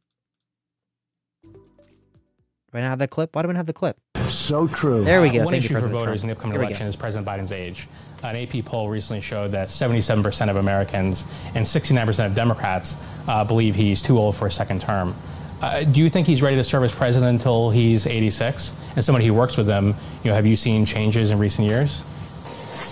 Do 1.43 2.77
I 2.77 2.81
not 2.81 2.89
have 2.89 2.99
that 2.99 3.09
clip? 3.09 3.35
Why 3.35 3.41
do 3.41 3.47
we 3.49 3.53
not 3.53 3.59
have 3.59 3.65
the 3.65 3.73
clip? 3.73 3.97
So 4.29 4.67
true. 4.67 5.03
There 5.03 5.21
we 5.21 5.29
go. 5.29 5.41
Uh, 5.41 5.45
One 5.45 5.51
Thank 5.53 5.63
you, 5.63 5.67
issue 5.67 5.73
for 5.75 5.81
President 5.81 5.99
voters 5.99 6.21
Trump. 6.21 6.23
in 6.23 6.27
the 6.27 6.35
upcoming 6.35 6.53
Here 6.53 6.61
election 6.61 6.87
is 6.87 6.95
President 6.95 7.27
Biden's 7.27 7.51
age. 7.51 7.87
An 8.23 8.35
AP 8.37 8.63
poll 8.63 8.89
recently 8.89 9.19
showed 9.19 9.51
that 9.51 9.67
77% 9.67 10.49
of 10.49 10.55
Americans 10.55 11.25
and 11.53 11.65
69% 11.65 12.25
of 12.25 12.33
Democrats 12.33 12.95
uh, 13.27 13.43
believe 13.43 13.75
he's 13.75 14.01
too 14.01 14.17
old 14.17 14.37
for 14.37 14.47
a 14.47 14.51
second 14.51 14.79
term. 14.81 15.13
Uh, 15.61 15.83
do 15.83 15.99
you 15.99 16.09
think 16.09 16.27
he's 16.27 16.41
ready 16.41 16.55
to 16.55 16.63
serve 16.63 16.83
as 16.83 16.93
president 16.93 17.29
until 17.29 17.69
he's 17.71 18.07
86? 18.07 18.73
And 18.95 19.03
somebody 19.03 19.25
who 19.25 19.33
works 19.33 19.57
with 19.57 19.67
him, 19.67 19.87
you 20.23 20.29
know, 20.29 20.33
have 20.33 20.45
you 20.45 20.55
seen 20.55 20.85
changes 20.85 21.29
in 21.29 21.39
recent 21.39 21.67
years? 21.67 22.01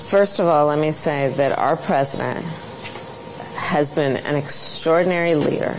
First 0.10 0.40
of 0.40 0.48
all, 0.48 0.66
let 0.66 0.80
me 0.80 0.90
say 0.90 1.32
that 1.38 1.56
our 1.60 1.78
president 1.78 2.44
has 3.54 3.92
been 3.92 4.18
an 4.18 4.36
extraordinary 4.36 5.36
leader 5.36 5.74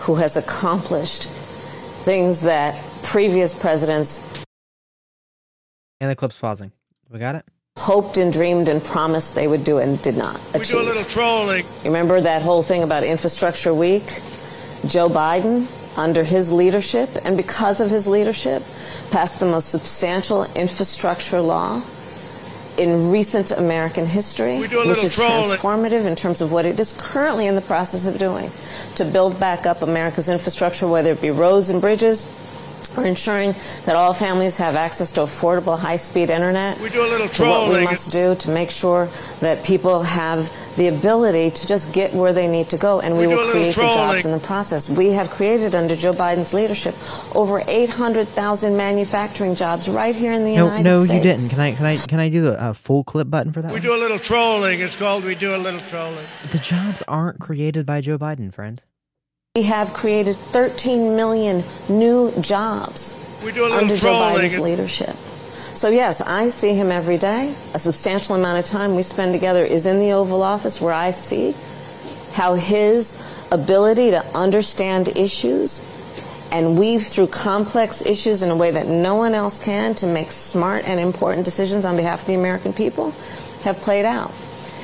who 0.00 0.16
has 0.16 0.36
accomplished 0.36 1.28
things 2.02 2.40
that 2.40 2.74
previous 3.04 3.54
presidents 3.54 4.20
And 6.00 6.10
the 6.10 6.16
clip's 6.16 6.36
pausing. 6.36 6.72
We 7.08 7.20
got 7.20 7.36
it? 7.36 7.44
hoped 7.78 8.16
and 8.18 8.32
dreamed 8.32 8.68
and 8.68 8.82
promised 8.82 9.36
they 9.36 9.46
would 9.46 9.62
do 9.62 9.78
and 9.78 10.02
did 10.02 10.16
not 10.16 10.40
Achieve. 10.54 10.74
We 10.74 10.80
do 10.80 10.80
a 10.80 10.88
little 10.88 11.04
trolling. 11.04 11.64
You 11.64 11.84
remember 11.84 12.20
that 12.20 12.42
whole 12.42 12.64
thing 12.64 12.82
about 12.82 13.04
Infrastructure 13.04 13.72
Week? 13.72 14.02
Joe 14.86 15.08
Biden, 15.08 15.68
under 15.96 16.24
his 16.24 16.50
leadership 16.50 17.10
and 17.24 17.36
because 17.36 17.80
of 17.80 17.90
his 17.90 18.08
leadership, 18.08 18.64
passed 19.12 19.38
the 19.38 19.46
most 19.46 19.68
substantial 19.68 20.52
infrastructure 20.56 21.40
law 21.40 21.80
in 22.78 23.10
recent 23.10 23.50
American 23.50 24.06
history, 24.06 24.58
We 24.58 24.68
do 24.68 24.80
a 24.80 24.88
which 24.88 25.04
is 25.04 25.16
transformative 25.16 26.06
in 26.06 26.16
terms 26.16 26.40
of 26.40 26.52
what 26.52 26.64
it 26.64 26.78
is 26.80 26.94
currently 26.96 27.46
in 27.46 27.54
the 27.54 27.60
process 27.60 28.06
of 28.06 28.18
doing 28.18 28.50
to 28.96 29.04
build 29.04 29.38
back 29.38 29.66
up 29.66 29.82
America's 29.82 30.28
infrastructure, 30.28 30.88
whether 30.88 31.12
it 31.12 31.20
be 31.20 31.30
roads 31.30 31.70
and 31.70 31.80
bridges. 31.80 32.26
Or 32.96 33.04
ensuring 33.06 33.54
that 33.86 33.96
all 33.96 34.12
families 34.12 34.58
have 34.58 34.74
access 34.74 35.12
to 35.12 35.20
affordable 35.22 35.78
high-speed 35.78 36.28
internet. 36.30 36.78
We 36.80 36.90
do 36.90 37.00
a 37.00 37.08
little 37.08 37.28
to 37.28 37.42
what 37.42 37.72
we 37.72 37.84
must 37.84 38.10
do 38.12 38.34
to 38.36 38.50
make 38.50 38.70
sure 38.70 39.08
that 39.40 39.64
people 39.64 40.02
have 40.02 40.50
the 40.76 40.88
ability 40.88 41.50
to 41.50 41.66
just 41.66 41.92
get 41.92 42.12
where 42.14 42.32
they 42.32 42.46
need 42.48 42.68
to 42.70 42.78
go, 42.78 43.00
and 43.00 43.14
we, 43.16 43.26
We 43.26 43.34
will 43.34 43.36
little 43.36 43.52
create 43.52 43.74
the 43.74 43.80
jobs 43.82 44.24
in 44.26 44.32
the 44.32 44.38
process. 44.38 44.88
We 44.90 45.10
have 45.12 45.30
created 45.30 45.74
under 45.74 45.94
Joe 45.96 46.12
Biden's 46.12 46.54
leadership 46.54 46.94
over 47.36 47.62
800,000 47.66 48.76
manufacturing 48.76 49.54
jobs 49.54 49.88
right 49.88 50.14
here 50.14 50.32
in 50.32 50.44
the 50.44 50.56
No, 50.56 50.64
United 50.66 50.84
no, 50.84 51.04
States. 51.04 51.12
you 51.14 51.22
didn't. 51.30 51.48
Can 51.50 51.60
I 51.60 51.72
can 51.72 51.86
I 51.86 51.96
can 51.96 52.20
I 52.20 52.28
do 52.28 52.48
a, 52.48 52.70
a 52.70 52.74
full 52.74 53.04
clip 53.04 53.28
button 53.30 53.52
for 53.52 53.62
that? 53.62 53.68
We 53.68 53.74
one? 53.74 53.82
do 53.82 53.94
a 53.94 54.00
little 54.00 54.18
trolling. 54.18 54.80
It's 54.80 54.96
called 54.96 55.24
We 55.24 55.34
Do 55.34 55.54
a 55.54 55.58
Little 55.58 55.80
Trolling. 55.80 56.26
The 56.50 56.58
jobs 56.58 57.02
aren't 57.08 57.38
created 57.40 57.84
by 57.86 58.00
Joe 58.00 58.18
Biden, 58.18 58.52
friend. 58.52 58.82
We 59.54 59.64
have 59.64 59.92
created 59.92 60.36
13 60.36 61.14
million 61.14 61.62
new 61.86 62.32
jobs 62.40 63.14
We 63.44 63.52
do 63.52 63.64
a 63.64 63.64
little 63.64 63.80
under 63.80 63.96
Joe. 63.96 64.06
Biden's 64.06 64.58
leadership. 64.58 65.14
So 65.76 65.90
yes, 65.90 66.22
I 66.22 66.48
see 66.48 66.72
him 66.72 66.90
every 66.90 67.18
day. 67.18 67.54
A 67.74 67.78
substantial 67.78 68.34
amount 68.34 68.60
of 68.60 68.64
time 68.64 68.94
we 68.94 69.02
spend 69.02 69.34
together 69.34 69.62
is 69.62 69.84
in 69.84 69.98
the 69.98 70.12
Oval 70.12 70.42
Office 70.42 70.80
where 70.80 70.94
I 70.94 71.10
see 71.10 71.54
how 72.32 72.54
his 72.54 73.14
ability 73.50 74.12
to 74.12 74.24
understand 74.34 75.18
issues 75.18 75.84
and 76.50 76.78
weave 76.78 77.02
through 77.02 77.26
complex 77.26 78.00
issues 78.06 78.42
in 78.42 78.48
a 78.50 78.56
way 78.56 78.70
that 78.70 78.86
no 78.86 79.16
one 79.16 79.34
else 79.34 79.62
can 79.62 79.94
to 79.96 80.06
make 80.06 80.30
smart 80.30 80.86
and 80.86 80.98
important 80.98 81.44
decisions 81.44 81.84
on 81.84 81.96
behalf 81.98 82.22
of 82.22 82.26
the 82.26 82.34
American 82.36 82.72
people 82.72 83.10
have 83.64 83.76
played 83.82 84.06
out. 84.06 84.32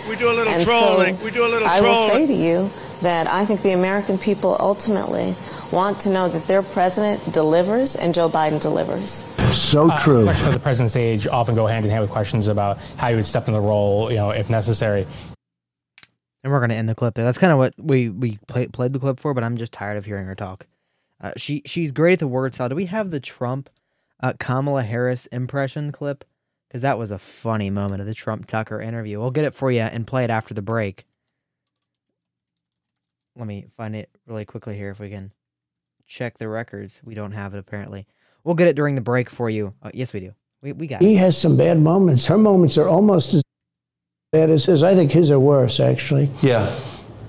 We 0.06 0.16
do 0.16 0.28
a 0.30 0.34
little 0.34 0.52
And 0.52 0.62
trolling. 0.62 1.16
so 1.16 1.24
we 1.24 1.30
do 1.30 1.40
a 1.40 1.48
little 1.48 1.66
trolling. 1.66 1.70
I 1.70 1.80
will 1.80 2.08
say 2.08 2.26
to 2.26 2.34
you 2.34 2.70
that 3.02 3.26
I 3.26 3.44
think 3.44 3.62
the 3.62 3.72
American 3.72 4.18
people 4.18 4.56
ultimately 4.58 5.34
want 5.70 6.00
to 6.00 6.10
know 6.10 6.28
that 6.28 6.44
their 6.44 6.62
president 6.62 7.32
delivers 7.32 7.94
and 7.96 8.14
Joe 8.14 8.28
Biden 8.28 8.60
delivers. 8.60 9.24
So 9.52 9.90
Uh, 9.90 9.98
true. 10.00 10.24
Questions 10.24 10.48
of 10.48 10.54
the 10.54 10.60
president's 10.60 10.96
age 10.96 11.26
often 11.26 11.54
go 11.54 11.66
hand 11.66 11.84
in 11.84 11.90
hand 11.90 12.02
with 12.02 12.10
questions 12.10 12.48
about 12.48 12.78
how 12.96 13.10
he 13.10 13.16
would 13.16 13.26
step 13.26 13.48
in 13.48 13.54
the 13.54 13.60
role, 13.60 14.10
you 14.10 14.16
know, 14.16 14.30
if 14.30 14.50
necessary. 14.50 15.02
And 15.02 15.08
and 16.44 16.52
we're 16.52 16.60
gonna 16.60 16.74
end 16.74 16.88
the 16.88 16.94
clip 16.94 17.14
there. 17.14 17.24
That's 17.24 17.38
kind 17.38 17.52
of 17.52 17.58
what 17.58 17.74
we 17.76 18.08
we 18.08 18.38
play, 18.46 18.66
played 18.68 18.92
the 18.92 18.98
clip 18.98 19.18
for, 19.20 19.34
but 19.34 19.44
I'm 19.44 19.56
just 19.56 19.72
tired 19.72 19.96
of 19.96 20.04
hearing 20.04 20.26
her 20.26 20.34
talk. 20.34 20.66
Uh, 21.20 21.32
she 21.36 21.62
she's 21.66 21.90
great 21.90 22.14
at 22.14 22.18
the 22.20 22.28
word 22.28 22.54
salad. 22.54 22.70
Do 22.70 22.76
we 22.76 22.86
have 22.86 23.10
the 23.10 23.20
Trump 23.20 23.68
uh, 24.20 24.32
Kamala 24.38 24.84
Harris 24.84 25.26
impression 25.26 25.90
clip? 25.92 26.24
Because 26.68 26.82
that 26.82 26.98
was 26.98 27.10
a 27.10 27.18
funny 27.18 27.70
moment 27.70 28.00
of 28.02 28.06
the 28.06 28.14
Trump 28.14 28.46
Tucker 28.46 28.80
interview. 28.80 29.18
We'll 29.18 29.30
get 29.30 29.44
it 29.46 29.54
for 29.54 29.72
you 29.72 29.80
and 29.80 30.06
play 30.06 30.22
it 30.24 30.30
after 30.30 30.54
the 30.54 30.62
break. 30.62 31.06
Let 33.38 33.46
me 33.46 33.66
find 33.76 33.94
it 33.94 34.10
really 34.26 34.44
quickly 34.44 34.76
here 34.76 34.90
if 34.90 34.98
we 34.98 35.08
can 35.08 35.30
check 36.06 36.38
the 36.38 36.48
records. 36.48 37.00
We 37.04 37.14
don't 37.14 37.32
have 37.32 37.54
it 37.54 37.58
apparently. 37.58 38.06
We'll 38.42 38.56
get 38.56 38.66
it 38.66 38.74
during 38.76 38.96
the 38.96 39.00
break 39.00 39.30
for 39.30 39.48
you. 39.48 39.74
Uh, 39.80 39.90
yes, 39.94 40.12
we 40.12 40.20
do. 40.20 40.32
We 40.60 40.72
we 40.72 40.86
got 40.88 41.00
it. 41.00 41.04
He 41.04 41.14
has 41.14 41.38
some 41.38 41.56
bad 41.56 41.78
moments. 41.78 42.26
Her 42.26 42.36
moments 42.36 42.76
are 42.76 42.88
almost 42.88 43.34
as 43.34 43.42
bad 44.32 44.50
as 44.50 44.64
his. 44.64 44.82
I 44.82 44.94
think 44.94 45.12
his 45.12 45.30
are 45.30 45.38
worse, 45.38 45.78
actually. 45.78 46.28
Yeah. 46.42 46.68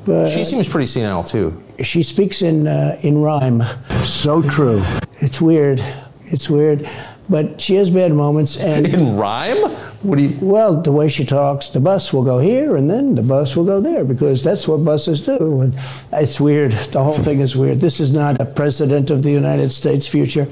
But 0.05 0.29
She 0.31 0.43
seems 0.43 0.67
pretty 0.67 0.87
senile 0.87 1.23
too. 1.23 1.61
she 1.83 2.01
speaks 2.01 2.41
in 2.41 2.65
uh, 2.67 2.97
in 3.03 3.19
rhyme. 3.21 3.61
So 4.03 4.41
true. 4.41 4.81
It's 5.19 5.39
weird. 5.39 5.83
It's 6.25 6.49
weird. 6.49 6.89
But 7.29 7.61
she 7.61 7.75
has 7.75 7.89
bad 7.91 8.11
moments, 8.11 8.57
and 8.57 8.87
in 8.87 9.15
rhyme. 9.15 9.71
What 10.01 10.17
do 10.17 10.23
you? 10.23 10.37
Well, 10.41 10.81
the 10.81 10.91
way 10.91 11.09
she 11.09 11.25
talks, 11.25 11.69
the 11.69 11.79
bus 11.79 12.11
will 12.11 12.23
go 12.23 12.39
here, 12.39 12.75
and 12.75 12.89
then 12.89 13.13
the 13.13 13.21
bus 13.21 13.55
will 13.55 13.65
go 13.65 13.79
there 13.79 14.03
because 14.03 14.43
that's 14.43 14.67
what 14.67 14.77
buses 14.77 15.21
do. 15.21 15.61
And 15.61 15.75
it's 16.11 16.39
weird. 16.39 16.73
The 16.89 17.03
whole 17.03 17.13
thing 17.13 17.39
is 17.39 17.55
weird. 17.55 17.79
This 17.79 17.99
is 17.99 18.11
not 18.11 18.41
a 18.41 18.45
president 18.45 19.11
of 19.11 19.21
the 19.21 19.31
United 19.31 19.71
States 19.71 20.07
future. 20.07 20.47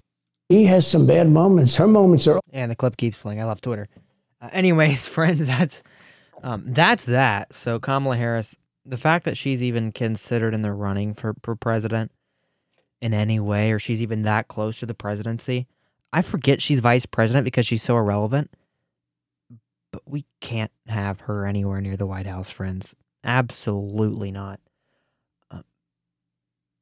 He 0.49 0.65
has 0.65 0.85
some 0.85 1.07
bad 1.07 1.29
moments. 1.29 1.75
Her 1.75 1.87
moments 1.87 2.27
are 2.27 2.39
And 2.53 2.69
the 2.69 2.75
clip 2.75 2.95
keeps 2.95 3.17
playing. 3.17 3.41
I 3.41 3.45
love 3.45 3.59
Twitter. 3.59 3.89
Uh, 4.39 4.49
anyways, 4.51 5.07
friends, 5.17 5.45
that's 5.45 5.81
um, 6.43 6.63
that's 6.67 7.05
that. 7.05 7.53
So 7.53 7.79
Kamala 7.79 8.17
Harris, 8.17 8.55
the 8.85 8.97
fact 8.97 9.25
that 9.25 9.37
she's 9.37 9.63
even 9.63 9.91
considered 9.91 10.53
in 10.53 10.61
the 10.61 10.71
running 10.71 11.13
for, 11.13 11.33
for 11.43 11.55
president 11.55 12.11
in 13.01 13.13
any 13.13 13.39
way, 13.39 13.71
or 13.71 13.79
she's 13.79 14.01
even 14.01 14.23
that 14.23 14.47
close 14.47 14.79
to 14.79 14.85
the 14.85 14.93
presidency, 14.93 15.67
I 16.13 16.21
forget 16.21 16.61
she's 16.61 16.79
vice 16.79 17.05
president 17.05 17.45
because 17.45 17.65
she's 17.65 17.83
so 17.83 17.97
irrelevant. 17.97 18.51
But 19.91 20.03
we 20.05 20.25
can't 20.41 20.71
have 20.87 21.21
her 21.21 21.45
anywhere 21.45 21.81
near 21.81 21.97
the 21.97 22.05
White 22.05 22.27
House, 22.27 22.49
friends. 22.49 22.95
Absolutely 23.23 24.31
not. 24.31 24.59
Uh, 25.49 25.61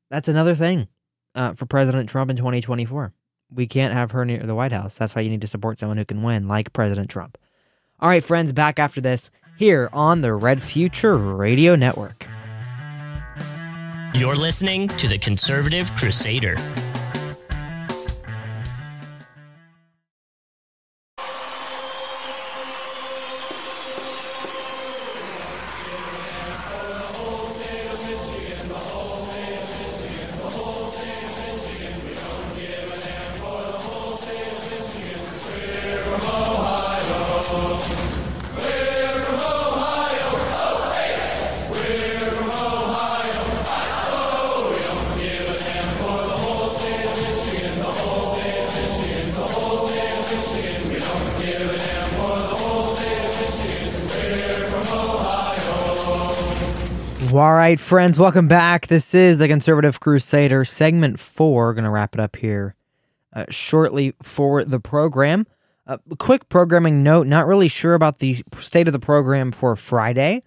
that's 0.10 0.28
another 0.28 0.56
thing 0.56 0.88
uh, 1.34 1.54
for 1.54 1.66
President 1.66 2.10
Trump 2.10 2.32
in 2.32 2.38
2024. 2.38 3.14
We 3.52 3.68
can't 3.68 3.94
have 3.94 4.12
her 4.12 4.26
near 4.26 4.40
the 4.40 4.56
White 4.56 4.72
House. 4.72 4.98
That's 4.98 5.16
why 5.16 5.22
you 5.22 5.30
need 5.30 5.42
to 5.42 5.48
support 5.48 5.80
someone 5.80 5.98
who 5.98 6.06
can 6.06 6.24
win, 6.24 6.48
like 6.48 6.74
President 6.74 7.10
Trump. 7.10 7.38
All 8.00 8.10
right, 8.10 8.24
friends, 8.24 8.52
back 8.54 8.80
after 8.80 9.02
this 9.02 9.30
here 9.58 9.90
on 9.94 10.22
the 10.22 10.34
Red 10.34 10.62
Future 10.62 11.16
Radio 11.16 11.76
Network. 11.76 12.28
You're 14.14 14.36
listening 14.36 14.88
to 14.90 15.08
the 15.08 15.18
Conservative 15.18 15.92
Crusader. 15.96 16.56
Right, 57.76 57.80
friends, 57.82 58.18
welcome 58.18 58.48
back. 58.48 58.88
This 58.88 59.14
is 59.14 59.38
the 59.38 59.50
Conservative 59.50 60.00
Crusader, 60.00 60.64
segment 60.64 61.20
four. 61.20 61.74
Going 61.74 61.84
to 61.84 61.90
wrap 61.90 62.16
it 62.16 62.22
up 62.22 62.38
here 62.38 62.74
uh, 63.34 63.44
shortly 63.50 64.14
for 64.24 64.64
the 64.64 64.80
program. 64.80 65.46
Uh, 65.86 65.98
a 66.10 66.16
quick 66.16 66.48
programming 66.48 67.04
note 67.04 67.28
not 67.28 67.46
really 67.48 67.68
sure 67.68 67.94
about 67.94 68.20
the 68.20 68.42
state 68.60 68.88
of 68.88 68.94
the 68.94 69.00
program 69.00 69.52
for 69.52 69.76
Friday. 69.76 70.42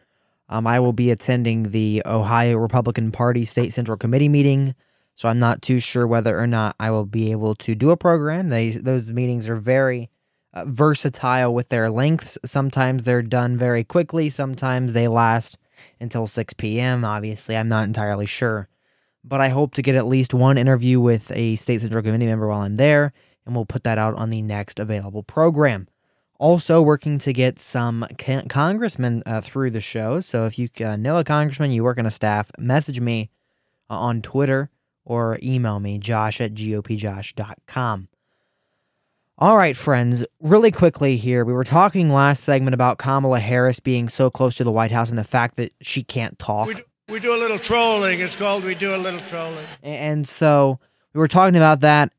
Um, 0.48 0.66
I 0.66 0.80
will 0.80 0.94
be 0.94 1.10
attending 1.10 1.64
the 1.64 2.02
Ohio 2.06 2.56
Republican 2.56 3.12
Party 3.12 3.44
State 3.44 3.74
Central 3.74 3.98
Committee 3.98 4.30
meeting, 4.30 4.74
so 5.14 5.28
I'm 5.28 5.38
not 5.38 5.60
too 5.60 5.80
sure 5.80 6.06
whether 6.06 6.40
or 6.40 6.46
not 6.46 6.76
I 6.80 6.90
will 6.90 7.04
be 7.04 7.30
able 7.30 7.54
to 7.56 7.74
do 7.74 7.90
a 7.90 7.96
program. 7.98 8.48
They, 8.48 8.70
those 8.70 9.12
meetings 9.12 9.50
are 9.50 9.56
very 9.56 10.08
uh, 10.54 10.64
versatile 10.66 11.52
with 11.52 11.68
their 11.68 11.90
lengths. 11.90 12.38
Sometimes 12.46 13.02
they're 13.02 13.20
done 13.20 13.58
very 13.58 13.84
quickly, 13.84 14.30
sometimes 14.30 14.94
they 14.94 15.08
last 15.08 15.58
until 16.00 16.26
6 16.26 16.54
p.m. 16.54 17.04
Obviously, 17.04 17.56
I'm 17.56 17.68
not 17.68 17.84
entirely 17.84 18.26
sure. 18.26 18.68
But 19.24 19.40
I 19.40 19.48
hope 19.48 19.74
to 19.74 19.82
get 19.82 19.96
at 19.96 20.06
least 20.06 20.32
one 20.32 20.58
interview 20.58 21.00
with 21.00 21.30
a 21.32 21.56
state 21.56 21.80
central 21.80 22.02
committee 22.02 22.26
member 22.26 22.46
while 22.46 22.62
I'm 22.62 22.76
there, 22.76 23.12
and 23.44 23.54
we'll 23.54 23.66
put 23.66 23.84
that 23.84 23.98
out 23.98 24.14
on 24.14 24.30
the 24.30 24.42
next 24.42 24.78
available 24.78 25.22
program. 25.22 25.88
Also, 26.38 26.80
working 26.80 27.18
to 27.18 27.32
get 27.32 27.58
some 27.58 28.06
con- 28.16 28.46
congressmen 28.48 29.22
uh, 29.26 29.40
through 29.40 29.72
the 29.72 29.80
show. 29.80 30.20
So 30.20 30.46
if 30.46 30.58
you 30.58 30.68
uh, 30.84 30.96
know 30.96 31.18
a 31.18 31.24
congressman, 31.24 31.72
you 31.72 31.82
work 31.82 31.98
on 31.98 32.06
a 32.06 32.12
staff, 32.12 32.50
message 32.58 33.00
me 33.00 33.30
uh, 33.90 33.98
on 33.98 34.22
Twitter 34.22 34.70
or 35.04 35.38
email 35.42 35.80
me, 35.80 35.98
josh 35.98 36.40
at 36.40 36.54
gopjosh.com. 36.54 38.08
All 39.40 39.56
right, 39.56 39.76
friends, 39.76 40.24
really 40.40 40.72
quickly 40.72 41.16
here. 41.16 41.44
We 41.44 41.52
were 41.52 41.62
talking 41.62 42.10
last 42.10 42.42
segment 42.42 42.74
about 42.74 42.98
Kamala 42.98 43.38
Harris 43.38 43.78
being 43.78 44.08
so 44.08 44.30
close 44.30 44.56
to 44.56 44.64
the 44.64 44.72
White 44.72 44.90
House 44.90 45.10
and 45.10 45.18
the 45.18 45.22
fact 45.22 45.54
that 45.58 45.72
she 45.80 46.02
can't 46.02 46.36
talk. 46.40 46.66
We 46.66 46.74
do, 46.74 46.82
we 47.08 47.20
do 47.20 47.32
a 47.32 47.38
little 47.38 47.60
trolling. 47.60 48.18
It's 48.18 48.34
called 48.34 48.64
We 48.64 48.74
Do 48.74 48.96
a 48.96 48.98
Little 48.98 49.20
Trolling. 49.20 49.64
And 49.80 50.26
so 50.26 50.80
we 51.14 51.20
were 51.20 51.28
talking 51.28 51.54
about 51.54 51.78
that. 51.80 52.12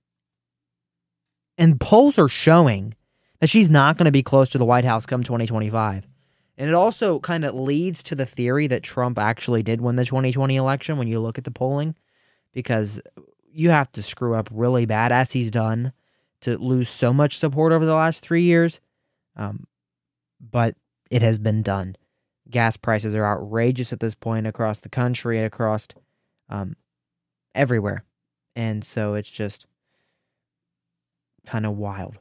And 1.57 1.77
polls 1.77 2.17
are 2.17 2.29
showing 2.29 2.95
that 3.41 3.49
she's 3.49 3.69
not 3.69 3.97
going 3.97 4.05
to 4.05 4.11
be 4.13 4.23
close 4.23 4.47
to 4.51 4.57
the 4.57 4.63
White 4.63 4.85
House 4.85 5.05
come 5.05 5.21
2025. 5.21 6.07
And 6.57 6.69
it 6.69 6.73
also 6.73 7.19
kind 7.19 7.43
of 7.43 7.53
leads 7.53 8.01
to 8.03 8.15
the 8.15 8.25
theory 8.25 8.67
that 8.67 8.81
Trump 8.81 9.19
actually 9.19 9.61
did 9.61 9.81
win 9.81 9.97
the 9.97 10.05
2020 10.05 10.55
election 10.55 10.97
when 10.97 11.09
you 11.09 11.19
look 11.19 11.37
at 11.37 11.43
the 11.43 11.51
polling, 11.51 11.95
because 12.53 13.01
you 13.51 13.71
have 13.71 13.91
to 13.91 14.03
screw 14.03 14.35
up 14.35 14.47
really 14.53 14.85
bad, 14.85 15.11
as 15.11 15.33
he's 15.33 15.51
done, 15.51 15.91
to 16.41 16.57
lose 16.57 16.89
so 16.89 17.13
much 17.13 17.37
support 17.37 17.71
over 17.71 17.85
the 17.85 17.95
last 17.95 18.23
three 18.23 18.43
years. 18.43 18.79
Um, 19.35 19.67
but 20.39 20.75
it 21.11 21.21
has 21.21 21.39
been 21.39 21.61
done. 21.61 21.95
Gas 22.49 22.77
prices 22.77 23.15
are 23.15 23.25
outrageous 23.25 23.93
at 23.93 23.99
this 23.99 24.15
point 24.15 24.47
across 24.47 24.79
the 24.79 24.89
country 24.89 25.37
and 25.37 25.45
across 25.45 25.87
um, 26.49 26.75
everywhere. 27.53 28.03
And 28.55 28.83
so 28.83 29.13
it's 29.13 29.29
just 29.29 29.65
kind 31.45 31.65
of 31.65 31.77
wild. 31.77 32.17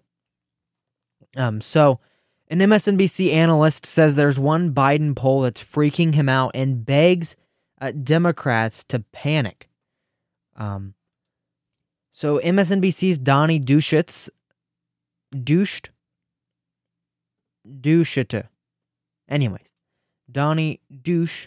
Um, 1.36 1.60
so 1.60 2.00
an 2.48 2.58
MSNBC 2.60 3.32
analyst 3.32 3.84
says 3.84 4.16
there's 4.16 4.38
one 4.38 4.72
Biden 4.72 5.14
poll 5.14 5.42
that's 5.42 5.62
freaking 5.62 6.14
him 6.14 6.28
out 6.28 6.52
and 6.54 6.84
begs 6.84 7.36
uh, 7.80 7.92
Democrats 7.92 8.84
to 8.84 9.00
panic. 9.12 9.68
Um, 10.56 10.94
so 12.18 12.40
MSNBC's 12.40 13.16
Donnie 13.16 13.60
Dushitz, 13.60 14.28
douched, 15.30 15.90
douchete. 17.64 18.48
Anyways, 19.28 19.68
Donnie 20.28 20.80
Douche, 20.90 21.46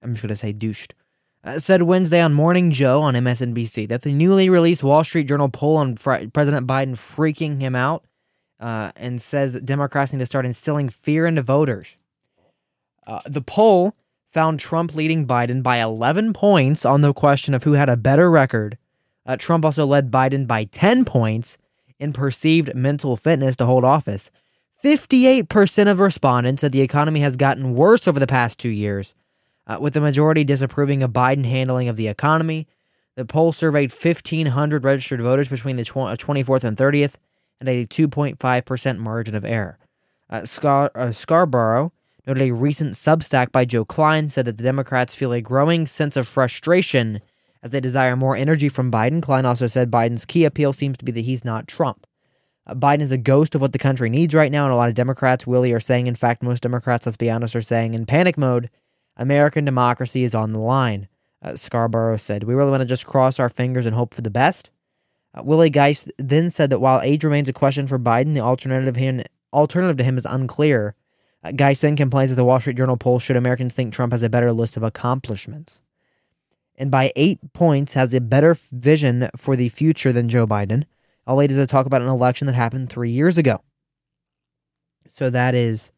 I'm 0.00 0.14
just 0.14 0.22
gonna 0.22 0.36
say 0.36 0.52
douched, 0.52 0.94
uh, 1.42 1.58
said 1.58 1.82
Wednesday 1.82 2.20
on 2.20 2.32
Morning 2.32 2.70
Joe 2.70 3.02
on 3.02 3.14
MSNBC 3.14 3.88
that 3.88 4.02
the 4.02 4.12
newly 4.12 4.48
released 4.48 4.84
Wall 4.84 5.02
Street 5.02 5.26
Journal 5.26 5.48
poll 5.48 5.78
on 5.78 5.96
Fri 5.96 6.28
President 6.28 6.68
Biden 6.68 6.92
freaking 6.92 7.60
him 7.60 7.74
out, 7.74 8.04
uh, 8.60 8.92
and 8.94 9.20
says 9.20 9.52
that 9.54 9.66
Democrats 9.66 10.12
need 10.12 10.20
to 10.20 10.26
start 10.26 10.46
instilling 10.46 10.90
fear 10.90 11.26
into 11.26 11.42
voters. 11.42 11.96
Uh, 13.04 13.18
the 13.26 13.42
poll 13.42 13.96
found 14.28 14.60
Trump 14.60 14.94
leading 14.94 15.26
Biden 15.26 15.60
by 15.60 15.78
11 15.78 16.34
points 16.34 16.84
on 16.84 17.00
the 17.00 17.12
question 17.12 17.52
of 17.52 17.64
who 17.64 17.72
had 17.72 17.88
a 17.88 17.96
better 17.96 18.30
record. 18.30 18.78
Uh, 19.26 19.36
Trump 19.36 19.64
also 19.64 19.86
led 19.86 20.10
Biden 20.10 20.46
by 20.46 20.64
10 20.64 21.04
points 21.04 21.56
in 21.98 22.12
perceived 22.12 22.74
mental 22.74 23.16
fitness 23.16 23.56
to 23.56 23.66
hold 23.66 23.84
office. 23.84 24.30
58% 24.84 25.90
of 25.90 25.98
respondents 25.98 26.60
said 26.60 26.72
the 26.72 26.82
economy 26.82 27.20
has 27.20 27.36
gotten 27.36 27.74
worse 27.74 28.06
over 28.06 28.20
the 28.20 28.26
past 28.26 28.58
two 28.58 28.68
years, 28.68 29.14
uh, 29.66 29.78
with 29.80 29.94
the 29.94 30.00
majority 30.00 30.44
disapproving 30.44 31.02
of 31.02 31.12
Biden 31.12 31.46
handling 31.46 31.88
of 31.88 31.96
the 31.96 32.08
economy. 32.08 32.66
The 33.16 33.24
poll 33.24 33.52
surveyed 33.52 33.92
1,500 33.92 34.84
registered 34.84 35.22
voters 35.22 35.48
between 35.48 35.76
the 35.76 35.84
tw- 35.84 36.18
24th 36.18 36.64
and 36.64 36.76
30th 36.76 37.14
and 37.60 37.68
a 37.68 37.86
2.5% 37.86 38.98
margin 38.98 39.34
of 39.34 39.44
error. 39.44 39.78
Uh, 40.28 40.44
Scar- 40.44 40.90
uh, 40.94 41.12
Scarborough 41.12 41.92
noted 42.26 42.42
a 42.42 42.50
recent 42.50 42.94
Substack 42.94 43.52
by 43.52 43.64
Joe 43.64 43.84
Klein 43.84 44.28
said 44.28 44.44
that 44.46 44.56
the 44.56 44.62
Democrats 44.62 45.14
feel 45.14 45.32
a 45.32 45.40
growing 45.40 45.86
sense 45.86 46.16
of 46.16 46.26
frustration 46.26 47.20
as 47.64 47.70
they 47.70 47.80
desire 47.80 48.14
more 48.14 48.36
energy 48.36 48.68
from 48.68 48.92
Biden. 48.92 49.22
Klein 49.22 49.46
also 49.46 49.66
said 49.66 49.90
Biden's 49.90 50.26
key 50.26 50.44
appeal 50.44 50.74
seems 50.74 50.98
to 50.98 51.04
be 51.04 51.12
that 51.12 51.22
he's 51.22 51.44
not 51.44 51.66
Trump. 51.66 52.06
Uh, 52.66 52.74
Biden 52.74 53.00
is 53.00 53.10
a 53.10 53.18
ghost 53.18 53.54
of 53.54 53.62
what 53.62 53.72
the 53.72 53.78
country 53.78 54.10
needs 54.10 54.34
right 54.34 54.52
now, 54.52 54.66
and 54.66 54.72
a 54.72 54.76
lot 54.76 54.90
of 54.90 54.94
Democrats, 54.94 55.46
Willie, 55.46 55.72
are 55.72 55.80
saying, 55.80 56.06
in 56.06 56.14
fact, 56.14 56.42
most 56.42 56.62
Democrats, 56.62 57.06
let's 57.06 57.16
be 57.16 57.30
honest, 57.30 57.56
are 57.56 57.62
saying 57.62 57.94
in 57.94 58.04
panic 58.04 58.36
mode, 58.36 58.68
American 59.16 59.64
democracy 59.64 60.24
is 60.24 60.34
on 60.34 60.52
the 60.52 60.60
line. 60.60 61.08
Uh, 61.42 61.56
Scarborough 61.56 62.18
said, 62.18 62.44
We 62.44 62.54
really 62.54 62.70
want 62.70 62.82
to 62.82 62.86
just 62.86 63.06
cross 63.06 63.40
our 63.40 63.48
fingers 63.48 63.86
and 63.86 63.94
hope 63.94 64.12
for 64.12 64.22
the 64.22 64.30
best. 64.30 64.70
Uh, 65.34 65.42
Willie 65.42 65.70
Geist 65.70 66.12
then 66.18 66.50
said 66.50 66.68
that 66.70 66.80
while 66.80 67.00
age 67.00 67.24
remains 67.24 67.48
a 67.48 67.52
question 67.52 67.86
for 67.86 67.98
Biden, 67.98 68.34
the 68.34 68.40
alternative, 68.40 68.96
him, 68.96 69.22
alternative 69.52 69.96
to 69.98 70.04
him 70.04 70.18
is 70.18 70.26
unclear. 70.26 70.94
Uh, 71.42 71.52
Geist 71.52 71.82
then 71.82 71.96
complains 71.96 72.30
that 72.30 72.36
the 72.36 72.44
Wall 72.44 72.60
Street 72.60 72.76
Journal 72.76 72.96
poll 72.96 73.18
should 73.18 73.36
Americans 73.36 73.72
think 73.72 73.92
Trump 73.92 74.12
has 74.12 74.22
a 74.22 74.30
better 74.30 74.52
list 74.52 74.76
of 74.76 74.82
accomplishments. 74.82 75.80
And 76.76 76.90
by 76.90 77.12
eight 77.14 77.38
points, 77.52 77.92
has 77.92 78.12
a 78.14 78.20
better 78.20 78.56
vision 78.72 79.28
for 79.36 79.56
the 79.56 79.68
future 79.68 80.12
than 80.12 80.28
Joe 80.28 80.46
Biden. 80.46 80.84
All 81.26 81.38
he 81.38 81.46
does 81.46 81.58
is 81.58 81.68
talk 81.68 81.86
about 81.86 82.02
an 82.02 82.08
election 82.08 82.46
that 82.46 82.54
happened 82.54 82.90
three 82.90 83.10
years 83.10 83.38
ago. 83.38 83.62
So 85.08 85.30
that 85.30 85.54
is, 85.54 85.92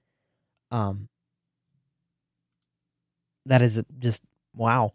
um, 0.70 1.08
that 3.46 3.62
is 3.62 3.82
just 3.98 4.22
wow. 4.54 4.92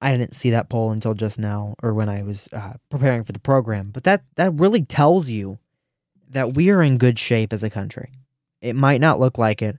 I 0.00 0.10
didn't 0.10 0.34
see 0.34 0.50
that 0.50 0.68
poll 0.68 0.90
until 0.90 1.14
just 1.14 1.38
now, 1.38 1.76
or 1.82 1.94
when 1.94 2.08
I 2.08 2.22
was 2.22 2.48
uh, 2.52 2.74
preparing 2.90 3.22
for 3.22 3.32
the 3.32 3.38
program. 3.38 3.90
But 3.90 4.04
that 4.04 4.24
that 4.34 4.52
really 4.58 4.84
tells 4.84 5.28
you 5.28 5.58
that 6.28 6.54
we 6.54 6.70
are 6.70 6.82
in 6.82 6.98
good 6.98 7.18
shape 7.18 7.52
as 7.52 7.62
a 7.62 7.70
country. 7.70 8.10
It 8.60 8.74
might 8.74 9.00
not 9.00 9.20
look 9.20 9.38
like 9.38 9.62
it, 9.62 9.78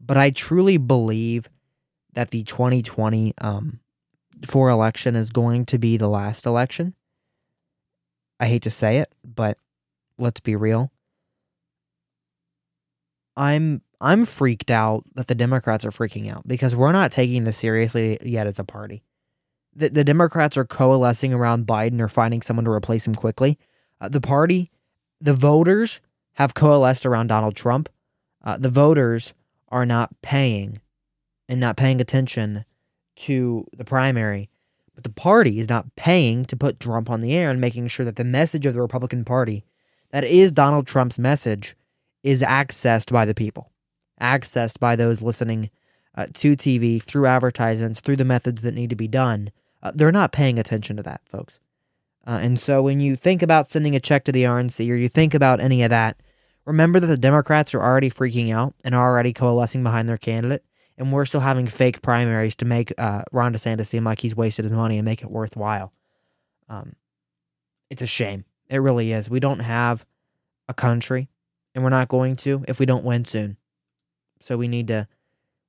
but 0.00 0.16
I 0.16 0.30
truly 0.30 0.76
believe 0.76 1.48
that 2.12 2.30
the 2.30 2.42
2020 2.42 3.34
um, 3.38 3.80
for 4.46 4.68
election 4.68 5.16
is 5.16 5.30
going 5.30 5.66
to 5.66 5.78
be 5.78 5.96
the 5.96 6.08
last 6.08 6.46
election. 6.46 6.94
I 8.40 8.46
hate 8.46 8.62
to 8.62 8.70
say 8.70 8.98
it, 8.98 9.12
but 9.24 9.58
let's 10.18 10.40
be 10.40 10.56
real. 10.56 10.92
I'm 13.36 13.82
I'm 14.00 14.24
freaked 14.24 14.70
out 14.70 15.04
that 15.14 15.28
the 15.28 15.34
Democrats 15.34 15.84
are 15.84 15.90
freaking 15.90 16.30
out 16.30 16.46
because 16.46 16.76
we're 16.76 16.92
not 16.92 17.10
taking 17.10 17.44
this 17.44 17.56
seriously 17.56 18.18
yet 18.22 18.46
as 18.46 18.58
a 18.58 18.64
party. 18.64 19.02
The, 19.74 19.88
the 19.88 20.04
Democrats 20.04 20.56
are 20.56 20.64
coalescing 20.64 21.32
around 21.32 21.66
Biden 21.66 22.00
or 22.00 22.08
finding 22.08 22.42
someone 22.42 22.64
to 22.66 22.70
replace 22.70 23.06
him 23.06 23.14
quickly. 23.14 23.58
Uh, 24.00 24.08
the 24.08 24.20
party, 24.20 24.70
the 25.20 25.32
voters 25.32 26.00
have 26.34 26.54
coalesced 26.54 27.06
around 27.06 27.28
Donald 27.28 27.56
Trump. 27.56 27.88
Uh, 28.44 28.56
the 28.58 28.68
voters 28.68 29.32
are 29.68 29.86
not 29.86 30.10
paying 30.22 30.80
and 31.48 31.60
not 31.60 31.76
paying 31.76 32.00
attention 32.00 32.64
to 33.16 33.66
the 33.76 33.84
primary, 33.84 34.50
but 34.94 35.04
the 35.04 35.10
party 35.10 35.58
is 35.58 35.68
not 35.68 35.94
paying 35.96 36.44
to 36.46 36.56
put 36.56 36.80
Trump 36.80 37.10
on 37.10 37.20
the 37.20 37.34
air 37.34 37.50
and 37.50 37.60
making 37.60 37.88
sure 37.88 38.04
that 38.06 38.16
the 38.16 38.24
message 38.24 38.66
of 38.66 38.74
the 38.74 38.80
Republican 38.80 39.24
Party, 39.24 39.64
that 40.10 40.24
is 40.24 40.52
Donald 40.52 40.86
Trump's 40.86 41.18
message, 41.18 41.76
is 42.22 42.42
accessed 42.42 43.12
by 43.12 43.24
the 43.24 43.34
people, 43.34 43.70
accessed 44.20 44.78
by 44.78 44.96
those 44.96 45.22
listening 45.22 45.70
uh, 46.16 46.26
to 46.34 46.56
TV 46.56 47.02
through 47.02 47.26
advertisements, 47.26 48.00
through 48.00 48.16
the 48.16 48.24
methods 48.24 48.62
that 48.62 48.74
need 48.74 48.90
to 48.90 48.96
be 48.96 49.08
done. 49.08 49.50
Uh, 49.82 49.92
they're 49.94 50.12
not 50.12 50.32
paying 50.32 50.58
attention 50.58 50.96
to 50.96 51.02
that, 51.02 51.20
folks. 51.26 51.58
Uh, 52.26 52.38
and 52.40 52.58
so 52.58 52.82
when 52.82 53.00
you 53.00 53.16
think 53.16 53.42
about 53.42 53.70
sending 53.70 53.94
a 53.94 54.00
check 54.00 54.24
to 54.24 54.32
the 54.32 54.44
RNC 54.44 54.90
or 54.90 54.94
you 54.94 55.08
think 55.08 55.34
about 55.34 55.60
any 55.60 55.82
of 55.82 55.90
that, 55.90 56.16
remember 56.64 56.98
that 56.98 57.06
the 57.06 57.18
Democrats 57.18 57.74
are 57.74 57.82
already 57.82 58.08
freaking 58.08 58.54
out 58.54 58.74
and 58.82 58.94
already 58.94 59.32
coalescing 59.32 59.82
behind 59.82 60.08
their 60.08 60.16
candidate. 60.16 60.64
And 60.96 61.12
we're 61.12 61.24
still 61.24 61.40
having 61.40 61.66
fake 61.66 62.02
primaries 62.02 62.54
to 62.56 62.64
make 62.64 62.92
uh, 62.98 63.22
Ron 63.32 63.52
DeSantis 63.52 63.86
seem 63.86 64.04
like 64.04 64.20
he's 64.20 64.36
wasted 64.36 64.64
his 64.64 64.72
money 64.72 64.96
and 64.96 65.04
make 65.04 65.22
it 65.22 65.30
worthwhile. 65.30 65.92
Um, 66.68 66.94
it's 67.90 68.02
a 68.02 68.06
shame. 68.06 68.44
It 68.68 68.78
really 68.78 69.12
is. 69.12 69.28
We 69.28 69.40
don't 69.40 69.60
have 69.60 70.06
a 70.68 70.74
country, 70.74 71.28
and 71.74 71.82
we're 71.82 71.90
not 71.90 72.08
going 72.08 72.36
to 72.36 72.64
if 72.68 72.78
we 72.78 72.86
don't 72.86 73.04
win 73.04 73.24
soon. 73.24 73.56
So 74.40 74.56
we 74.56 74.68
need 74.68 74.88
to 74.88 75.08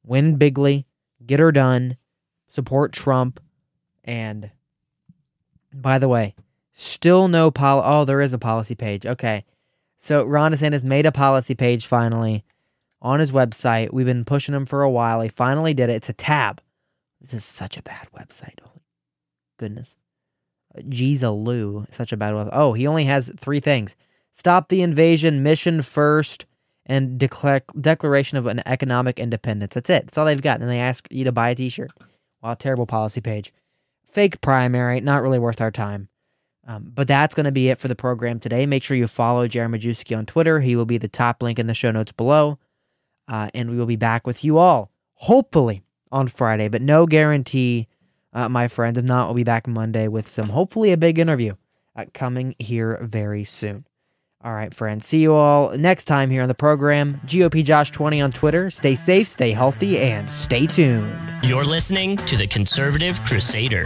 win 0.03 0.35
bigly, 0.37 0.85
get 1.25 1.39
her 1.39 1.51
done, 1.51 1.97
support 2.47 2.93
Trump, 2.93 3.39
and 4.03 4.51
by 5.73 5.97
the 5.97 6.07
way, 6.07 6.35
still 6.73 7.27
no 7.27 7.51
pol. 7.51 7.81
Oh, 7.83 8.05
there 8.05 8.21
is 8.21 8.33
a 8.33 8.37
policy 8.37 8.75
page. 8.75 9.05
Okay, 9.05 9.43
so 9.97 10.23
Ron 10.23 10.53
DeSantis 10.53 10.83
made 10.83 11.05
a 11.05 11.11
policy 11.11 11.55
page 11.55 11.85
finally 11.87 12.45
on 13.05 13.19
his 13.19 13.31
website. 13.31 13.93
We've 13.93 14.05
been 14.05 14.25
pushing 14.25 14.55
him 14.55 14.65
for 14.65 14.81
a 14.81 14.89
while. 14.89 15.21
He 15.21 15.29
finally 15.29 15.75
did 15.75 15.91
it. 15.91 15.97
It's 15.97 16.09
a 16.09 16.13
tab. 16.13 16.59
This 17.21 17.35
is 17.35 17.45
such 17.45 17.77
a 17.77 17.83
bad 17.83 18.07
website. 18.17 18.59
Holy 18.61 18.81
goodness. 19.57 19.95
Lou, 20.75 21.85
such 21.91 22.11
a 22.11 22.17
bad 22.17 22.33
website. 22.33 22.49
Oh, 22.51 22.73
he 22.73 22.87
only 22.87 23.05
has 23.05 23.31
three 23.37 23.59
things: 23.59 23.95
stop 24.31 24.69
the 24.69 24.81
invasion, 24.81 25.43
mission 25.43 25.83
first, 25.83 26.47
and 26.85 27.19
declare 27.19 27.61
declaration 27.79 28.39
of 28.39 28.47
an 28.47 28.61
economic 28.65 29.19
independence. 29.19 29.75
That's 29.75 29.89
it. 29.89 30.07
That's 30.07 30.17
all 30.17 30.25
they've 30.25 30.41
got. 30.41 30.59
And 30.59 30.69
they 30.69 30.79
ask 30.79 31.07
you 31.11 31.23
to 31.25 31.31
buy 31.31 31.51
a 31.51 31.55
T-shirt. 31.55 31.91
Wow, 32.41 32.55
terrible 32.55 32.87
policy 32.87 33.21
page. 33.21 33.53
Fake 34.11 34.41
primary, 34.41 34.99
not 34.99 35.21
really 35.21 35.39
worth 35.39 35.61
our 35.61 35.71
time. 35.71 36.09
Um, 36.67 36.91
but 36.93 37.07
that's 37.07 37.35
going 37.35 37.45
to 37.45 37.51
be 37.51 37.69
it 37.69 37.77
for 37.77 37.87
the 37.87 37.95
program 37.95 38.39
today. 38.39 38.65
Make 38.65 38.83
sure 38.83 38.97
you 38.97 39.07
follow 39.07 39.47
J.R. 39.47 39.67
Majewski 39.67 40.17
on 40.17 40.25
Twitter. 40.25 40.59
He 40.61 40.75
will 40.75 40.85
be 40.85 40.97
the 40.97 41.07
top 41.07 41.43
link 41.43 41.59
in 41.59 41.67
the 41.67 41.75
show 41.75 41.91
notes 41.91 42.11
below. 42.11 42.57
Uh, 43.27 43.49
and 43.53 43.69
we 43.69 43.77
will 43.77 43.85
be 43.85 43.95
back 43.95 44.27
with 44.27 44.43
you 44.43 44.57
all, 44.57 44.91
hopefully, 45.13 45.83
on 46.11 46.27
Friday, 46.27 46.67
but 46.67 46.81
no 46.81 47.05
guarantee, 47.05 47.87
uh, 48.33 48.47
my 48.49 48.67
friends. 48.67 48.97
If 48.97 49.05
not, 49.05 49.27
we'll 49.27 49.35
be 49.35 49.43
back 49.43 49.67
Monday 49.67 50.07
with 50.07 50.27
some, 50.27 50.49
hopefully, 50.49 50.91
a 50.91 50.97
big 50.97 51.17
interview 51.17 51.55
uh, 51.95 52.05
coming 52.13 52.55
here 52.59 52.99
very 53.01 53.43
soon. 53.43 53.85
All 54.43 54.53
right, 54.53 54.71
friends. 54.73 55.07
See 55.07 55.19
you 55.19 55.33
all 55.33 55.75
next 55.75 56.03
time 56.03 56.29
here 56.29 56.43
on 56.43 56.47
the 56.47 56.53
program. 56.53 57.19
GOP 57.25 57.63
Josh 57.63 57.89
20 57.89 58.21
on 58.21 58.31
Twitter. 58.31 58.69
Stay 58.69 58.93
safe, 58.93 59.27
stay 59.27 59.51
healthy, 59.51 59.97
and 59.97 60.29
stay 60.29 60.67
tuned. 60.67 61.11
You're 61.41 61.65
listening 61.65 62.17
to 62.17 62.37
the 62.37 62.45
Conservative 62.45 63.19
Crusader. 63.25 63.85